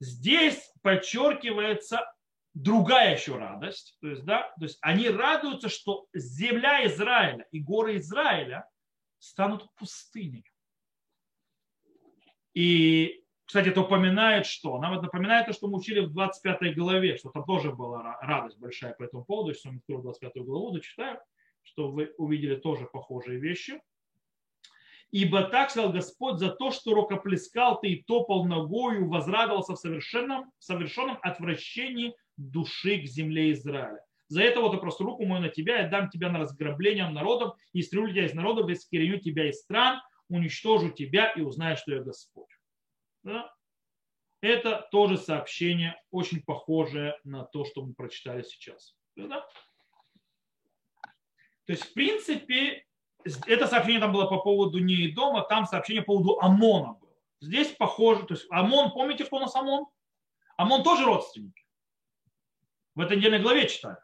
Здесь 0.00 0.72
подчеркивается 0.82 2.00
другая 2.54 3.16
еще 3.16 3.36
радость. 3.36 3.96
То 4.00 4.08
есть, 4.08 4.24
да, 4.24 4.52
то 4.58 4.64
есть 4.64 4.78
они 4.80 5.08
радуются, 5.08 5.68
что 5.68 6.06
земля 6.14 6.86
Израиля 6.86 7.46
и 7.50 7.60
горы 7.60 7.98
Израиля 7.98 8.68
станут 9.18 9.72
пустыней. 9.74 10.44
И, 12.54 13.22
кстати, 13.50 13.70
это 13.70 13.80
упоминает 13.80 14.46
что? 14.46 14.78
Нам 14.78 14.92
это 14.92 15.02
напоминает 15.02 15.46
то, 15.46 15.52
что 15.52 15.66
мы 15.66 15.78
учили 15.78 15.98
в 15.98 16.12
25 16.12 16.72
главе, 16.76 17.16
что 17.16 17.30
там 17.30 17.42
тоже 17.42 17.72
была 17.72 18.16
радость 18.22 18.60
большая 18.60 18.94
по 18.94 19.02
этому 19.02 19.24
поводу. 19.24 19.48
Если 19.48 19.68
мы 19.68 19.78
откроем 19.78 20.02
25 20.02 20.44
главу, 20.44 20.70
зачитаем, 20.70 21.18
что 21.62 21.90
вы 21.90 22.14
увидели 22.16 22.54
тоже 22.54 22.86
похожие 22.86 23.40
вещи. 23.40 23.82
Ибо 25.10 25.42
так 25.42 25.72
сказал 25.72 25.90
Господь 25.90 26.38
за 26.38 26.50
то, 26.50 26.70
что 26.70 26.94
рукоплескал 26.94 27.80
ты 27.80 27.88
и 27.88 28.04
топал 28.04 28.44
ногою, 28.44 29.08
возрадовался 29.08 29.72
в 29.72 29.80
совершенном, 29.80 30.52
в 30.60 30.62
совершенном 30.62 31.18
отвращении 31.20 32.14
души 32.36 32.98
к 32.98 33.06
земле 33.06 33.50
Израиля. 33.50 33.98
За 34.28 34.42
это 34.42 34.60
вот 34.60 34.74
я 34.74 34.78
просто 34.78 35.02
руку 35.02 35.26
мою 35.26 35.42
на 35.42 35.48
тебя, 35.48 35.80
я 35.80 35.88
дам 35.88 36.08
тебя 36.08 36.30
на 36.30 36.38
разграбление 36.38 37.08
народов, 37.08 37.56
и 37.72 37.80
истрелю 37.80 38.12
тебя 38.12 38.26
из 38.26 38.32
народов, 38.32 38.70
и 38.70 38.76
скореню 38.76 39.18
тебя 39.18 39.50
из 39.50 39.58
стран, 39.58 40.00
уничтожу 40.28 40.90
тебя 40.90 41.32
и 41.32 41.40
узнаю, 41.40 41.76
что 41.76 41.94
я 41.94 42.00
Господь. 42.00 42.59
Да? 43.22 43.54
Это 44.40 44.88
тоже 44.90 45.18
сообщение, 45.18 46.02
очень 46.10 46.42
похожее 46.42 47.18
на 47.24 47.44
то, 47.44 47.64
что 47.64 47.82
мы 47.82 47.94
прочитали 47.94 48.42
сейчас. 48.42 48.96
Да? 49.16 49.46
То 51.66 51.72
есть, 51.72 51.84
в 51.84 51.92
принципе, 51.92 52.86
это 53.46 53.66
сообщение 53.66 54.00
там 54.00 54.12
было 54.12 54.26
по 54.26 54.38
поводу 54.38 54.78
не 54.78 55.08
дома, 55.08 55.42
там 55.42 55.66
сообщение 55.66 56.02
по 56.02 56.14
поводу 56.14 56.40
ОМОНа 56.40 56.94
было. 56.94 57.16
Здесь 57.40 57.68
похоже, 57.76 58.26
то 58.26 58.34
есть 58.34 58.46
ОМОН, 58.50 58.92
помните, 58.92 59.24
кто 59.24 59.36
у 59.36 59.40
нас 59.40 59.54
ОМОН? 59.54 59.86
ОМОН 60.56 60.82
тоже 60.82 61.04
родственники. 61.04 61.64
В 62.94 63.00
этой 63.00 63.16
недельной 63.16 63.40
главе 63.40 63.68
читаю. 63.68 63.98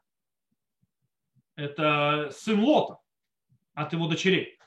Это 1.55 2.31
сын 2.31 2.63
Лота 2.63 2.99
от 3.75 3.93
его 3.93 4.07
дочерей. 4.07 4.59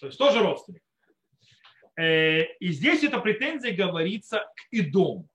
То 0.00 0.06
есть 0.06 0.18
тоже 0.18 0.40
родственник. 0.40 0.82
Э, 1.98 2.44
и 2.60 2.70
здесь 2.70 3.02
эта 3.02 3.18
претензия 3.18 3.74
говорится 3.74 4.46
к 4.54 4.60
Идому. 4.70 5.28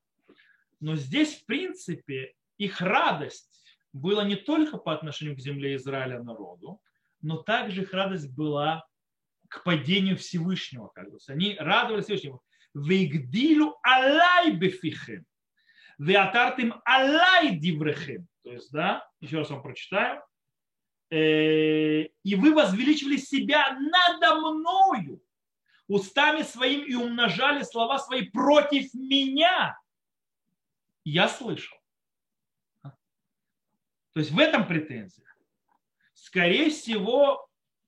Но 0.80 0.96
здесь, 0.96 1.36
в 1.36 1.46
принципе, 1.46 2.34
их 2.58 2.80
радость 2.80 3.50
была 3.92 4.24
не 4.24 4.38
только 4.38 4.78
по 4.78 4.94
отношению 4.94 5.36
к 5.36 5.42
земле 5.42 5.76
Израиля 5.76 6.24
народу, 6.24 6.82
но 7.22 7.38
также 7.38 7.82
их 7.82 7.94
радость 7.94 8.34
была 8.34 8.88
к 9.50 9.64
падению 9.64 10.18
Всевышнего. 10.18 10.88
Как 10.88 11.12
бы. 11.12 11.18
Они 11.28 11.58
радовались 11.60 12.06
Всевышнему. 12.06 12.42
Вегдилу 12.74 13.78
алай 13.84 14.52
бефихем. 14.52 15.26
Веатартим 15.98 16.76
алай 16.86 17.58
диврехем. 17.58 18.28
То 18.44 18.54
есть, 18.54 18.72
да, 18.72 19.06
еще 19.20 19.40
раз 19.40 19.50
вам 19.50 19.62
прочитаю. 19.62 20.22
Э, 21.12 22.04
и 22.04 22.36
вы 22.36 22.54
возвеличивали 22.54 23.18
себя 23.18 23.78
надо 23.78 24.36
мною 24.36 25.22
устами 25.88 26.44
своим 26.44 26.86
и 26.86 26.96
умножали 26.96 27.64
слова 27.64 28.00
свои 28.00 28.30
против 28.30 28.94
меня. 28.94 29.78
Я 31.04 31.28
слышал. 31.28 31.78
То 32.82 34.20
есть 34.20 34.32
в 34.32 34.40
этом 34.40 34.68
претензия 34.68 35.24
скорее 36.24 36.70
всего, 36.70 37.48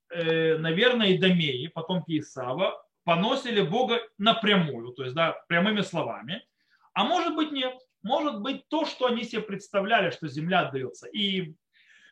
э, 0.10 0.58
наверное, 0.58 1.08
и 1.08 1.18
Домеи, 1.18 1.68
потомки 1.68 2.20
Исава, 2.20 2.80
поносили 3.04 3.62
Бога 3.62 4.02
напрямую, 4.18 4.92
то 4.94 5.04
есть 5.04 5.16
да, 5.16 5.32
прямыми 5.48 5.82
словами. 5.82 6.46
А 6.94 7.06
может 7.06 7.36
быть 7.36 7.52
нет. 7.52 7.74
Может 8.04 8.42
быть 8.42 8.68
то, 8.68 8.86
что 8.86 9.08
они 9.08 9.24
себе 9.24 9.42
представляли, 9.42 10.12
что 10.12 10.28
земля 10.28 10.68
отдается 10.68 11.08
им, 11.08 11.58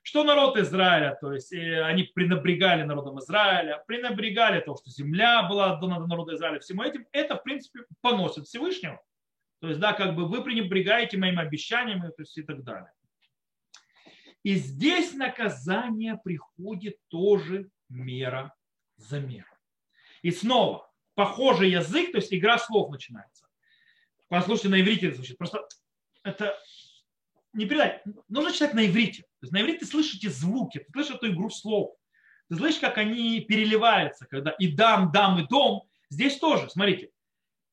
что 0.04 0.26
народ 0.26 0.58
Израиля, 0.58 1.18
то 1.20 1.32
есть 1.32 1.54
э, 1.54 1.82
они 1.82 2.04
пренебрегали 2.04 2.84
народом 2.84 3.20
Израиля, 3.20 3.84
пренебрегали 3.88 4.60
то, 4.60 4.76
что 4.76 4.90
земля 4.92 5.44
была 5.44 5.74
отдана 5.74 6.06
народу 6.06 6.36
Израиля, 6.36 6.60
всему 6.60 6.84
этим, 6.84 7.08
это, 7.14 7.38
в 7.38 7.44
принципе, 7.44 7.86
поносит 8.02 8.46
Всевышнего. 8.46 9.02
То 9.60 9.70
есть, 9.70 9.80
да, 9.80 9.94
как 9.94 10.14
бы 10.16 10.28
вы 10.28 10.44
пренебрегаете 10.44 11.18
моими 11.18 11.42
обещаниями 11.42 12.10
то 12.10 12.20
есть, 12.20 12.38
и 12.38 12.44
так 12.44 12.64
далее. 12.64 12.92
И 14.44 14.56
здесь 14.56 15.14
наказание 15.14 16.20
приходит 16.22 16.98
тоже 17.08 17.70
мера 17.88 18.54
за 18.98 19.22
меру. 19.22 19.48
И 20.22 20.32
снова, 20.32 20.92
похожий 21.16 21.72
язык, 21.72 22.12
то 22.12 22.18
есть 22.18 22.34
игра 22.34 22.58
слов 22.58 22.92
начинается. 22.92 23.48
Послушайте, 24.28 24.68
на 24.68 24.82
иврите 24.82 25.08
это 25.08 25.16
звучит. 25.16 25.38
Просто 25.38 25.66
это 26.24 26.58
не 27.54 27.66
передать. 27.66 28.04
Нужно 28.28 28.52
читать 28.52 28.74
на 28.74 28.86
иврите. 28.86 29.22
То 29.22 29.44
есть 29.44 29.54
на 29.54 29.62
иврите 29.62 29.86
слышите 29.86 30.30
звуки, 30.30 30.80
ты 30.80 30.92
слышишь 30.92 31.16
эту 31.16 31.32
игру 31.32 31.50
слов. 31.50 31.96
Ты 32.50 32.56
слышишь, 32.56 32.80
как 32.80 32.98
они 32.98 33.42
переливаются, 33.42 34.26
когда 34.26 34.52
и 34.52 34.68
дам, 34.68 35.12
дам, 35.12 35.40
и 35.40 35.48
дом. 35.48 35.84
Здесь 36.10 36.38
тоже, 36.38 36.70
смотрите. 36.70 37.10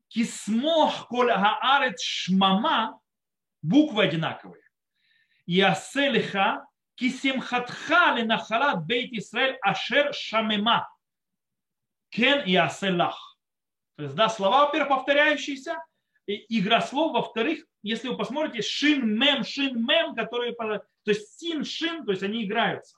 Кисмох 0.08 1.08
коль 1.08 1.28
гаарет 1.28 2.00
шмама, 2.00 3.00
буквы 3.62 4.04
одинаковые. 4.04 4.62
Яселиха 5.46 6.66
кисимхатха 6.94 8.14
ленахалат 8.16 8.84
бейт 8.84 9.12
Исраэль 9.12 9.58
ашер 9.62 10.12
шамема. 10.12 10.88
Кен 12.10 12.44
и 12.44 12.54
аселах. 12.56 13.38
То 13.96 14.04
есть, 14.04 14.14
да, 14.14 14.28
слова, 14.28 14.66
во-первых, 14.66 14.88
повторяющиеся, 14.88 15.76
игра 16.26 16.80
слов, 16.80 17.12
во-вторых, 17.12 17.64
если 17.82 18.08
вы 18.08 18.16
посмотрите, 18.16 18.66
шин, 18.66 19.18
мем, 19.18 19.44
шин, 19.44 19.84
мем, 19.84 20.14
которые, 20.14 20.54
то 20.54 20.82
есть 21.06 21.38
син, 21.38 21.64
шин, 21.64 22.04
то 22.04 22.12
есть 22.12 22.22
они 22.22 22.44
играются. 22.44 22.96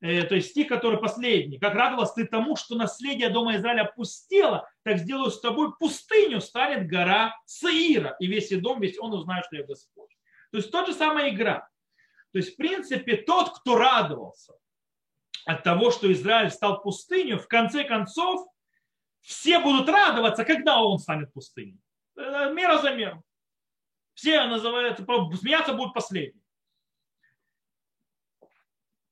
Э, 0.00 0.22
то 0.22 0.34
есть 0.34 0.50
стих, 0.50 0.68
который 0.68 0.98
последний. 0.98 1.58
Как 1.58 1.74
радовался 1.74 2.14
ты 2.14 2.26
тому, 2.26 2.56
что 2.56 2.74
наследие 2.74 3.28
дома 3.28 3.56
Израиля 3.56 3.82
опустело, 3.82 4.68
так 4.82 4.98
сделаю 4.98 5.30
с 5.30 5.40
тобой 5.40 5.72
пустыню, 5.78 6.40
станет 6.40 6.88
гора 6.88 7.36
Саира. 7.44 8.16
И 8.18 8.26
весь 8.26 8.50
дом, 8.60 8.80
весь 8.80 8.98
он 8.98 9.12
узнает, 9.12 9.44
что 9.44 9.56
я 9.56 9.64
Господь. 9.64 10.10
То 10.50 10.58
есть 10.58 10.70
тот 10.70 10.86
же 10.86 10.94
самая 10.94 11.30
игра. 11.30 11.68
То 12.32 12.38
есть, 12.38 12.54
в 12.54 12.56
принципе, 12.56 13.16
тот, 13.16 13.58
кто 13.58 13.76
радовался 13.76 14.54
от 15.44 15.62
того, 15.62 15.90
что 15.90 16.10
Израиль 16.12 16.50
стал 16.50 16.80
пустынью, 16.80 17.38
в 17.38 17.48
конце 17.48 17.84
концов, 17.84 18.46
все 19.20 19.58
будут 19.58 19.88
радоваться, 19.88 20.44
когда 20.44 20.82
он 20.82 20.98
станет 20.98 21.32
пустыней. 21.32 21.78
Э, 22.16 22.52
мера 22.52 22.78
за 22.78 22.94
меру. 22.94 23.24
Все 24.14 24.44
называют, 24.44 24.98
смеяться 25.38 25.72
будут 25.72 25.94
последние. 25.94 26.42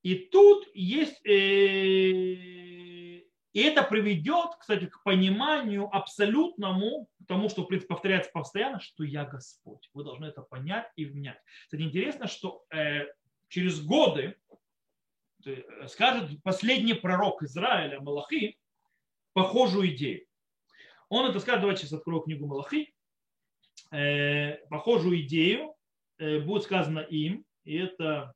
И 0.02 0.14
тут 0.14 0.68
есть, 0.74 1.24
э, 1.26 1.32
и 1.32 3.24
это 3.54 3.82
приведет, 3.82 4.56
кстати, 4.58 4.86
к 4.86 5.02
пониманию 5.02 5.88
абсолютному 5.94 7.08
тому, 7.26 7.48
что, 7.48 7.64
повторяется 7.64 8.30
постоянно, 8.30 8.80
что 8.80 9.04
я 9.04 9.24
Господь. 9.24 9.90
Вы 9.92 10.04
должны 10.04 10.26
это 10.26 10.42
понять 10.42 10.90
и 10.96 11.04
внять. 11.04 11.40
Кстати, 11.64 11.82
интересно, 11.82 12.26
что 12.26 12.64
э, 12.70 13.06
через 13.48 13.80
годы 13.82 14.36
скажет 15.86 16.42
последний 16.42 16.94
пророк 16.94 17.42
Израиля, 17.42 18.00
Малахи, 18.00 18.58
похожую 19.32 19.94
идею. 19.94 20.27
Он 21.08 21.30
это 21.30 21.40
скажет, 21.40 21.60
давайте 21.60 21.82
сейчас 21.82 21.94
открою 21.94 22.22
книгу 22.22 22.46
Малахи, 22.46 22.94
э, 23.90 24.56
похожую 24.68 25.22
идею, 25.22 25.74
э, 26.18 26.40
будет 26.40 26.64
сказано 26.64 27.00
им, 27.00 27.44
и 27.64 27.76
это 27.78 28.34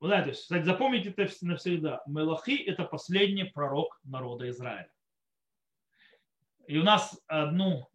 Вы 0.00 0.08
знаете, 0.08 0.32
кстати, 0.32 0.64
запомните 0.64 1.10
это 1.10 1.30
навсегда. 1.42 2.02
Мелахи– 2.06 2.56
это 2.66 2.84
последний 2.84 3.44
пророк 3.44 4.00
народа 4.02 4.48
Израиля. 4.48 4.90
И 6.66 6.78
у 6.78 6.82
нас 6.82 7.20
одну 7.26 7.86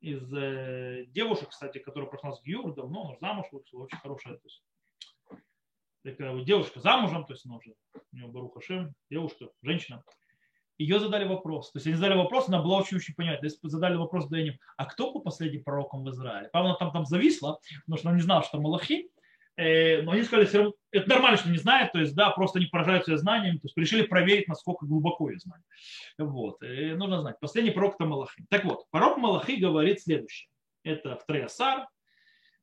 из 0.00 0.20
э, 0.34 1.04
девушек, 1.10 1.50
кстати, 1.50 1.78
которая 1.78 2.10
прошла 2.10 2.32
с 2.32 2.42
Гюр 2.42 2.74
давно, 2.74 3.10
она 3.10 3.18
замуж 3.20 3.46
вышла, 3.52 3.84
очень 3.84 3.98
хорошая. 3.98 4.34
То 4.34 4.46
есть, 4.48 4.64
девушка 6.04 6.80
замужем, 6.80 7.24
то 7.24 7.32
есть 7.32 7.46
она 7.46 7.56
уже, 7.56 7.74
у 8.12 8.16
нее 8.16 8.26
Баруха 8.28 8.60
Шем, 8.60 8.94
девушка, 9.10 9.48
женщина. 9.62 10.02
Ее 10.78 10.98
задали 10.98 11.26
вопрос. 11.28 11.70
То 11.70 11.76
есть 11.76 11.86
они 11.86 11.96
задали 11.96 12.16
вопрос, 12.16 12.48
она 12.48 12.60
была 12.60 12.78
очень-очень 12.78 13.14
понятна. 13.14 13.46
Если 13.46 13.68
задали 13.68 13.96
вопрос 13.96 14.26
Дэним, 14.28 14.58
а 14.76 14.86
кто 14.86 15.12
был 15.12 15.20
последним 15.20 15.62
пророком 15.62 16.02
в 16.02 16.10
Израиле? 16.10 16.48
Правда, 16.52 16.74
там, 16.74 16.90
там 16.92 17.06
зависла, 17.06 17.60
потому 17.84 17.98
что 17.98 18.08
она 18.08 18.16
не 18.16 18.22
знала, 18.22 18.42
что 18.42 18.60
Малахи, 18.60 19.10
Э, 19.56 20.00
но 20.02 20.12
они 20.12 20.22
сказали, 20.22 20.46
все 20.46 20.58
равно, 20.58 20.74
это 20.90 21.08
нормально, 21.08 21.36
что 21.36 21.50
не 21.50 21.58
знают, 21.58 21.92
то 21.92 21.98
есть, 21.98 22.14
да, 22.14 22.30
просто 22.30 22.58
они 22.58 22.66
поражаются 22.66 23.16
знаниями, 23.18 23.58
то 23.58 23.66
есть 23.66 23.76
решили 23.76 24.02
проверить, 24.02 24.48
насколько 24.48 24.86
глубоко 24.86 25.30
я 25.30 25.38
знаю. 25.38 25.62
Вот, 26.18 26.62
и 26.62 26.92
нужно 26.94 27.20
знать. 27.20 27.38
Последний 27.38 27.70
пророк 27.70 27.96
это 27.96 28.06
Малахи. 28.06 28.44
Так 28.48 28.64
вот, 28.64 28.86
пророк 28.90 29.18
Малахи 29.18 29.56
говорит 29.56 30.00
следующее. 30.00 30.48
Это 30.84 31.16
в 31.16 31.26
Треясар, 31.26 31.80
э, 31.80 31.84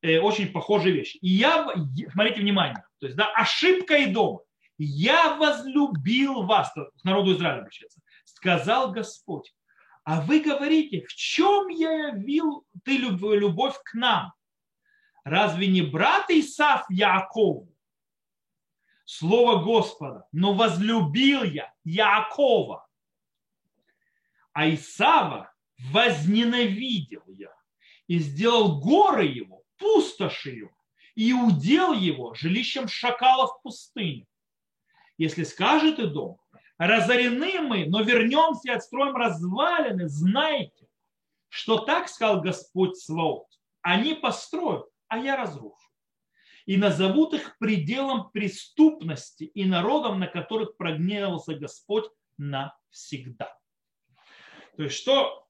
очень 0.02 0.52
похожая 0.52 0.94
вещь. 0.94 1.18
И 1.22 1.30
я, 1.30 1.68
смотрите 2.12 2.42
внимание, 2.42 2.84
то 3.00 3.06
есть, 3.06 3.18
да, 3.18 3.32
ошибка 3.36 3.96
и 3.96 4.12
дома. 4.12 4.40
Я 4.78 5.36
возлюбил 5.36 6.44
вас, 6.44 6.72
к 6.72 7.04
народу 7.04 7.34
Израиля 7.34 7.60
обращается, 7.60 8.00
сказал 8.24 8.92
Господь, 8.92 9.54
А 10.06 10.22
вы 10.22 10.40
говорите, 10.40 11.06
в 11.06 11.14
чем 11.14 11.68
я 11.68 12.08
явил 12.10 12.66
ты 12.86 12.98
любовь 12.98 13.76
к 13.84 13.94
нам? 13.94 14.34
Разве 15.26 15.68
не 15.68 15.82
брат 15.82 16.30
Исав 16.30 16.86
Якову? 16.90 17.70
Слово 19.04 19.62
Господа. 19.64 20.28
Но 20.32 20.54
возлюбил 20.54 21.44
я 21.44 21.74
Якова. 21.84 22.88
А 24.54 24.70
Исава 24.70 25.54
возненавидел 25.92 27.24
я 27.28 27.54
и 28.08 28.20
сделал 28.20 28.80
горы 28.80 29.26
его 29.26 29.59
пустошью 29.80 30.72
и 31.16 31.34
удел 31.34 31.94
его 31.94 32.34
жилищем 32.34 32.88
шакалов 32.88 33.58
в 33.58 33.62
пустыне. 33.64 34.28
Если 35.18 35.44
скажет 35.44 36.00
и 36.00 36.08
дом, 36.08 36.40
разорены 36.78 37.62
мы, 37.62 37.86
но 37.86 38.02
вернемся 38.02 38.70
и 38.70 38.76
отстроим 38.76 39.16
развалины, 39.16 40.08
знайте, 40.08 40.88
что 41.50 41.80
так 41.80 42.08
сказал 42.08 42.42
Господь 42.42 42.98
Сваот. 42.98 43.48
Они 43.82 44.14
построят, 44.14 44.86
а 45.08 45.18
я 45.18 45.36
разрушу. 45.36 45.76
И 46.66 46.78
назовут 46.78 47.34
их 47.34 47.58
пределом 47.58 48.30
преступности 48.30 49.44
и 49.44 49.66
народом, 49.66 50.20
на 50.20 50.28
которых 50.28 50.78
прогневался 50.78 51.56
Господь 51.56 52.06
навсегда. 52.38 53.58
То 54.78 54.84
есть 54.84 54.96
что 54.96 55.49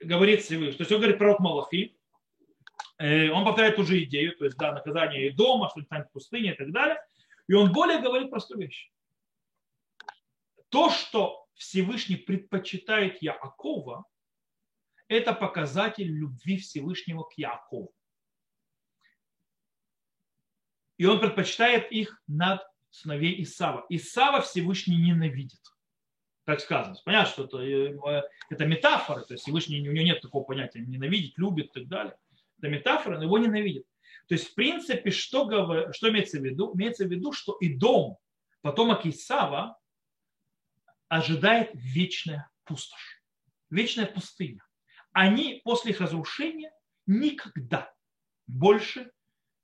говорит 0.00 0.42
Всевышний? 0.42 0.76
То 0.76 0.82
есть 0.82 0.92
он 0.92 0.98
говорит 0.98 1.18
пророк 1.18 1.40
Малахи, 1.40 1.96
э, 2.98 3.30
он 3.30 3.44
повторяет 3.44 3.76
ту 3.76 3.84
же 3.84 4.02
идею, 4.04 4.36
то 4.36 4.44
есть 4.44 4.56
да, 4.56 4.72
наказание 4.72 5.28
и 5.28 5.30
дома, 5.30 5.68
что 5.70 5.82
станет 5.82 6.10
пустыня 6.12 6.52
и 6.52 6.56
так 6.56 6.72
далее. 6.72 7.02
И 7.46 7.54
он 7.54 7.72
более 7.72 8.00
говорит 8.00 8.30
простую 8.30 8.60
вещь. 8.60 8.90
То, 10.68 10.90
что 10.90 11.46
Всевышний 11.54 12.16
предпочитает 12.16 13.22
Яакова, 13.22 14.04
это 15.08 15.32
показатель 15.32 16.06
любви 16.06 16.58
Всевышнего 16.58 17.22
к 17.22 17.32
Яакову. 17.36 17.92
И 20.98 21.06
он 21.06 21.20
предпочитает 21.20 21.90
их 21.90 22.22
над 22.26 22.60
сыновей 22.90 23.42
Исава. 23.42 23.86
Исава 23.88 24.42
Всевышний 24.42 24.96
ненавидит. 24.96 25.60
Так 26.48 26.60
сказано. 26.60 26.96
Понятно, 27.04 27.30
что 27.30 27.44
это, 27.44 27.58
э, 27.58 28.22
это 28.48 28.64
метафора, 28.64 29.20
то 29.20 29.34
есть 29.34 29.42
Всевышний, 29.42 29.86
у 29.86 29.92
него 29.92 30.02
нет 30.02 30.22
такого 30.22 30.44
понятия 30.44 30.80
ненавидеть, 30.80 31.36
любит 31.36 31.66
и 31.66 31.80
так 31.80 31.88
далее. 31.88 32.16
Это 32.56 32.68
метафора, 32.70 33.18
но 33.18 33.24
его 33.24 33.36
ненавидит. 33.36 33.84
То 34.28 34.34
есть, 34.34 34.48
в 34.48 34.54
принципе, 34.54 35.10
что, 35.10 35.92
что 35.92 36.08
имеется 36.08 36.40
в 36.40 36.42
виду? 36.42 36.74
Имеется 36.74 37.04
в 37.04 37.10
виду, 37.10 37.32
что 37.32 37.52
и 37.60 37.74
дом, 37.74 38.16
потомок 38.62 39.04
Исава, 39.04 39.78
ожидает 41.08 41.68
вечная 41.74 42.48
пустошь, 42.64 43.22
вечная 43.68 44.06
пустыня. 44.06 44.64
Они 45.12 45.60
после 45.62 45.90
их 45.90 46.00
разрушения 46.00 46.72
никогда 47.06 47.92
больше 48.46 49.12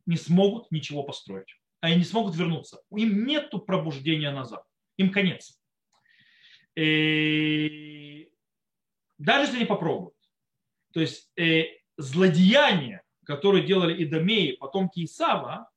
не 0.04 0.18
смогут 0.18 0.70
ничего 0.70 1.02
построить. 1.02 1.58
Они 1.80 1.96
не 1.96 2.04
смогут 2.04 2.36
вернуться. 2.36 2.82
Им 2.94 3.24
нет 3.24 3.50
пробуждения 3.66 4.32
назад. 4.32 4.66
Им 4.98 5.10
конец. 5.10 5.58
И 6.76 8.30
даже 9.18 9.44
если 9.44 9.56
они 9.58 9.66
попробуют. 9.66 10.14
То 10.92 11.00
есть 11.00 11.30
э, 11.36 11.64
злодеяние 11.96 13.04
которые 13.24 13.64
делали 13.64 14.04
Идомеи, 14.04 14.52
потомки 14.52 15.04
Исава, 15.04 15.70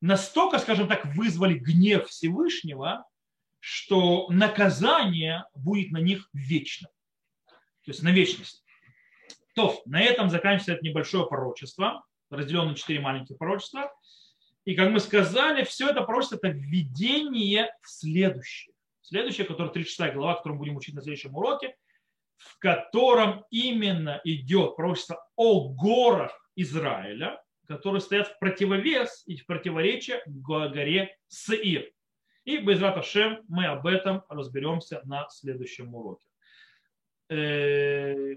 настолько, 0.00 0.58
скажем 0.58 0.88
так, 0.88 1.04
вызвали 1.14 1.54
гнев 1.54 2.08
Всевышнего, 2.08 3.06
что 3.58 4.28
наказание 4.30 5.44
будет 5.54 5.90
на 5.90 5.98
них 5.98 6.28
вечно. 6.32 6.88
То 7.84 7.90
есть 7.90 8.02
на 8.02 8.10
вечность. 8.10 8.64
То, 9.54 9.82
на 9.84 10.00
этом 10.00 10.30
заканчивается 10.30 10.72
это 10.72 10.84
небольшое 10.84 11.26
пророчество, 11.26 12.04
разделенное 12.30 12.70
на 12.70 12.76
четыре 12.76 13.00
маленьких 13.00 13.36
пророчества. 13.36 13.92
И, 14.64 14.74
как 14.74 14.90
мы 14.90 15.00
сказали, 15.00 15.64
все 15.64 15.90
это 15.90 16.02
пророчество– 16.02 16.36
это 16.42 16.48
введение 16.48 17.74
в 17.82 17.90
следующее. 17.90 18.74
Следующее, 19.10 19.44
которое 19.44 19.70
36 19.70 20.14
глава, 20.14 20.36
которую 20.36 20.56
мы 20.56 20.64
будем 20.66 20.76
учить 20.76 20.94
на 20.94 21.02
следующем 21.02 21.34
уроке, 21.34 21.74
в 22.36 22.56
котором 22.60 23.44
именно 23.50 24.20
идет 24.22 24.76
пророчество 24.76 25.28
о 25.34 25.70
горах 25.70 26.30
Израиля, 26.54 27.42
которые 27.66 28.02
стоят 28.02 28.28
в 28.28 28.38
противовес 28.38 29.24
и 29.26 29.36
в 29.36 29.46
противоречие 29.46 30.22
горе 30.26 31.18
Сеир. 31.26 31.90
И 32.44 32.58
без 32.58 32.80
Раташем 32.80 33.40
мы 33.48 33.66
об 33.66 33.84
этом 33.88 34.22
разберемся 34.28 35.00
на 35.04 35.28
следующем 35.28 35.92
уроке. 35.92 36.24
Э, 37.30 38.36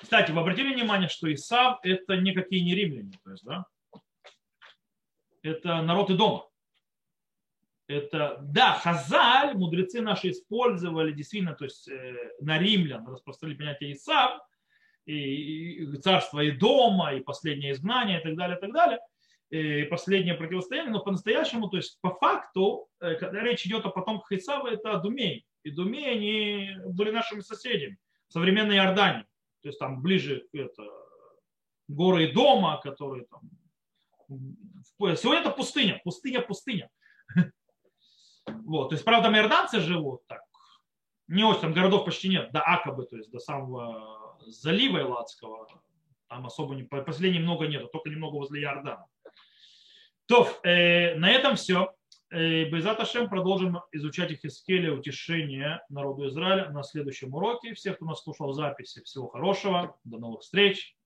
кстати, 0.00 0.30
вы 0.30 0.40
обратили 0.40 0.72
внимание, 0.72 1.08
что 1.08 1.32
Исав 1.34 1.80
это 1.82 2.16
никакие 2.16 2.62
не 2.62 2.76
римляне, 2.76 3.18
то 3.24 3.32
есть, 3.32 3.42
да? 3.42 3.64
это 5.42 5.82
народ 5.82 6.10
и 6.10 6.16
дома. 6.16 6.44
Это, 7.88 8.38
да, 8.42 8.74
Хазаль, 8.74 9.54
мудрецы 9.54 10.02
наши 10.02 10.30
использовали 10.30 11.12
действительно, 11.12 11.54
то 11.54 11.64
есть 11.64 11.88
э, 11.88 12.32
на 12.40 12.58
римлян 12.58 13.08
распространили 13.08 13.56
понятие 13.56 13.94
Исав, 13.94 14.40
и, 15.06 15.84
и 15.84 15.96
царство 15.96 16.40
и 16.40 16.50
дома, 16.50 17.14
и 17.14 17.20
последнее 17.20 17.72
изгнание, 17.72 18.20
и 18.20 18.22
так 18.22 18.36
далее, 18.36 18.58
и 18.58 18.60
так 18.60 18.72
далее, 18.72 19.00
и 19.50 19.84
последнее 19.84 20.34
противостояние, 20.34 20.92
но 20.92 21.00
по-настоящему, 21.00 21.70
то 21.70 21.78
есть 21.78 21.98
по 22.02 22.10
факту, 22.10 22.88
э, 23.00 23.14
когда 23.14 23.40
речь 23.40 23.64
идет 23.64 23.86
о 23.86 23.90
потомках 23.90 24.32
Исава, 24.32 24.68
это 24.68 24.98
Думей. 24.98 25.46
И 25.62 25.70
Думей, 25.70 26.12
они 26.12 26.70
были 26.92 27.10
нашими 27.10 27.40
соседями, 27.40 27.96
современной 28.28 28.76
Иордании. 28.76 29.24
То 29.62 29.68
есть 29.68 29.78
там 29.78 30.02
ближе 30.02 30.46
это, 30.52 30.84
горы 31.88 32.32
дома, 32.32 32.78
которые 32.82 33.24
там... 33.24 33.40
Сегодня 35.16 35.40
это 35.40 35.50
пустыня, 35.50 36.02
пустыня, 36.04 36.42
пустыня. 36.42 36.90
Вот. 38.64 38.90
То 38.90 38.94
есть, 38.94 39.04
правда, 39.04 39.28
иорданцы 39.30 39.80
живут 39.80 40.26
так. 40.26 40.42
Не 41.26 41.44
очень, 41.44 41.60
там 41.60 41.72
городов 41.74 42.04
почти 42.04 42.28
нет, 42.28 42.50
до 42.52 42.60
Акабы, 42.60 43.04
то 43.04 43.16
есть 43.16 43.30
до 43.30 43.38
самого 43.38 44.38
залива 44.46 45.00
Эладского, 45.00 45.66
там 46.28 46.46
особо 46.46 46.74
не, 46.74 46.84
последней 46.84 47.40
много 47.40 47.66
нет, 47.66 47.90
только 47.92 48.08
немного 48.08 48.36
возле 48.36 48.62
Иордана. 48.62 49.06
То, 50.26 50.48
э, 50.62 51.14
на 51.16 51.30
этом 51.30 51.56
все. 51.56 51.94
Э, 52.30 52.64
Безат 52.64 53.00
Ашем 53.00 53.30
продолжим 53.30 53.80
изучать 53.92 54.32
Ихискеля 54.32 54.92
утешение 54.92 55.80
народу 55.88 56.28
Израиля 56.28 56.68
на 56.70 56.82
следующем 56.82 57.34
уроке. 57.34 57.72
Всех, 57.74 57.96
кто 57.96 58.04
нас 58.04 58.22
слушал 58.22 58.52
записи, 58.52 59.02
всего 59.02 59.28
хорошего. 59.28 59.98
До 60.04 60.18
новых 60.18 60.42
встреч. 60.42 60.97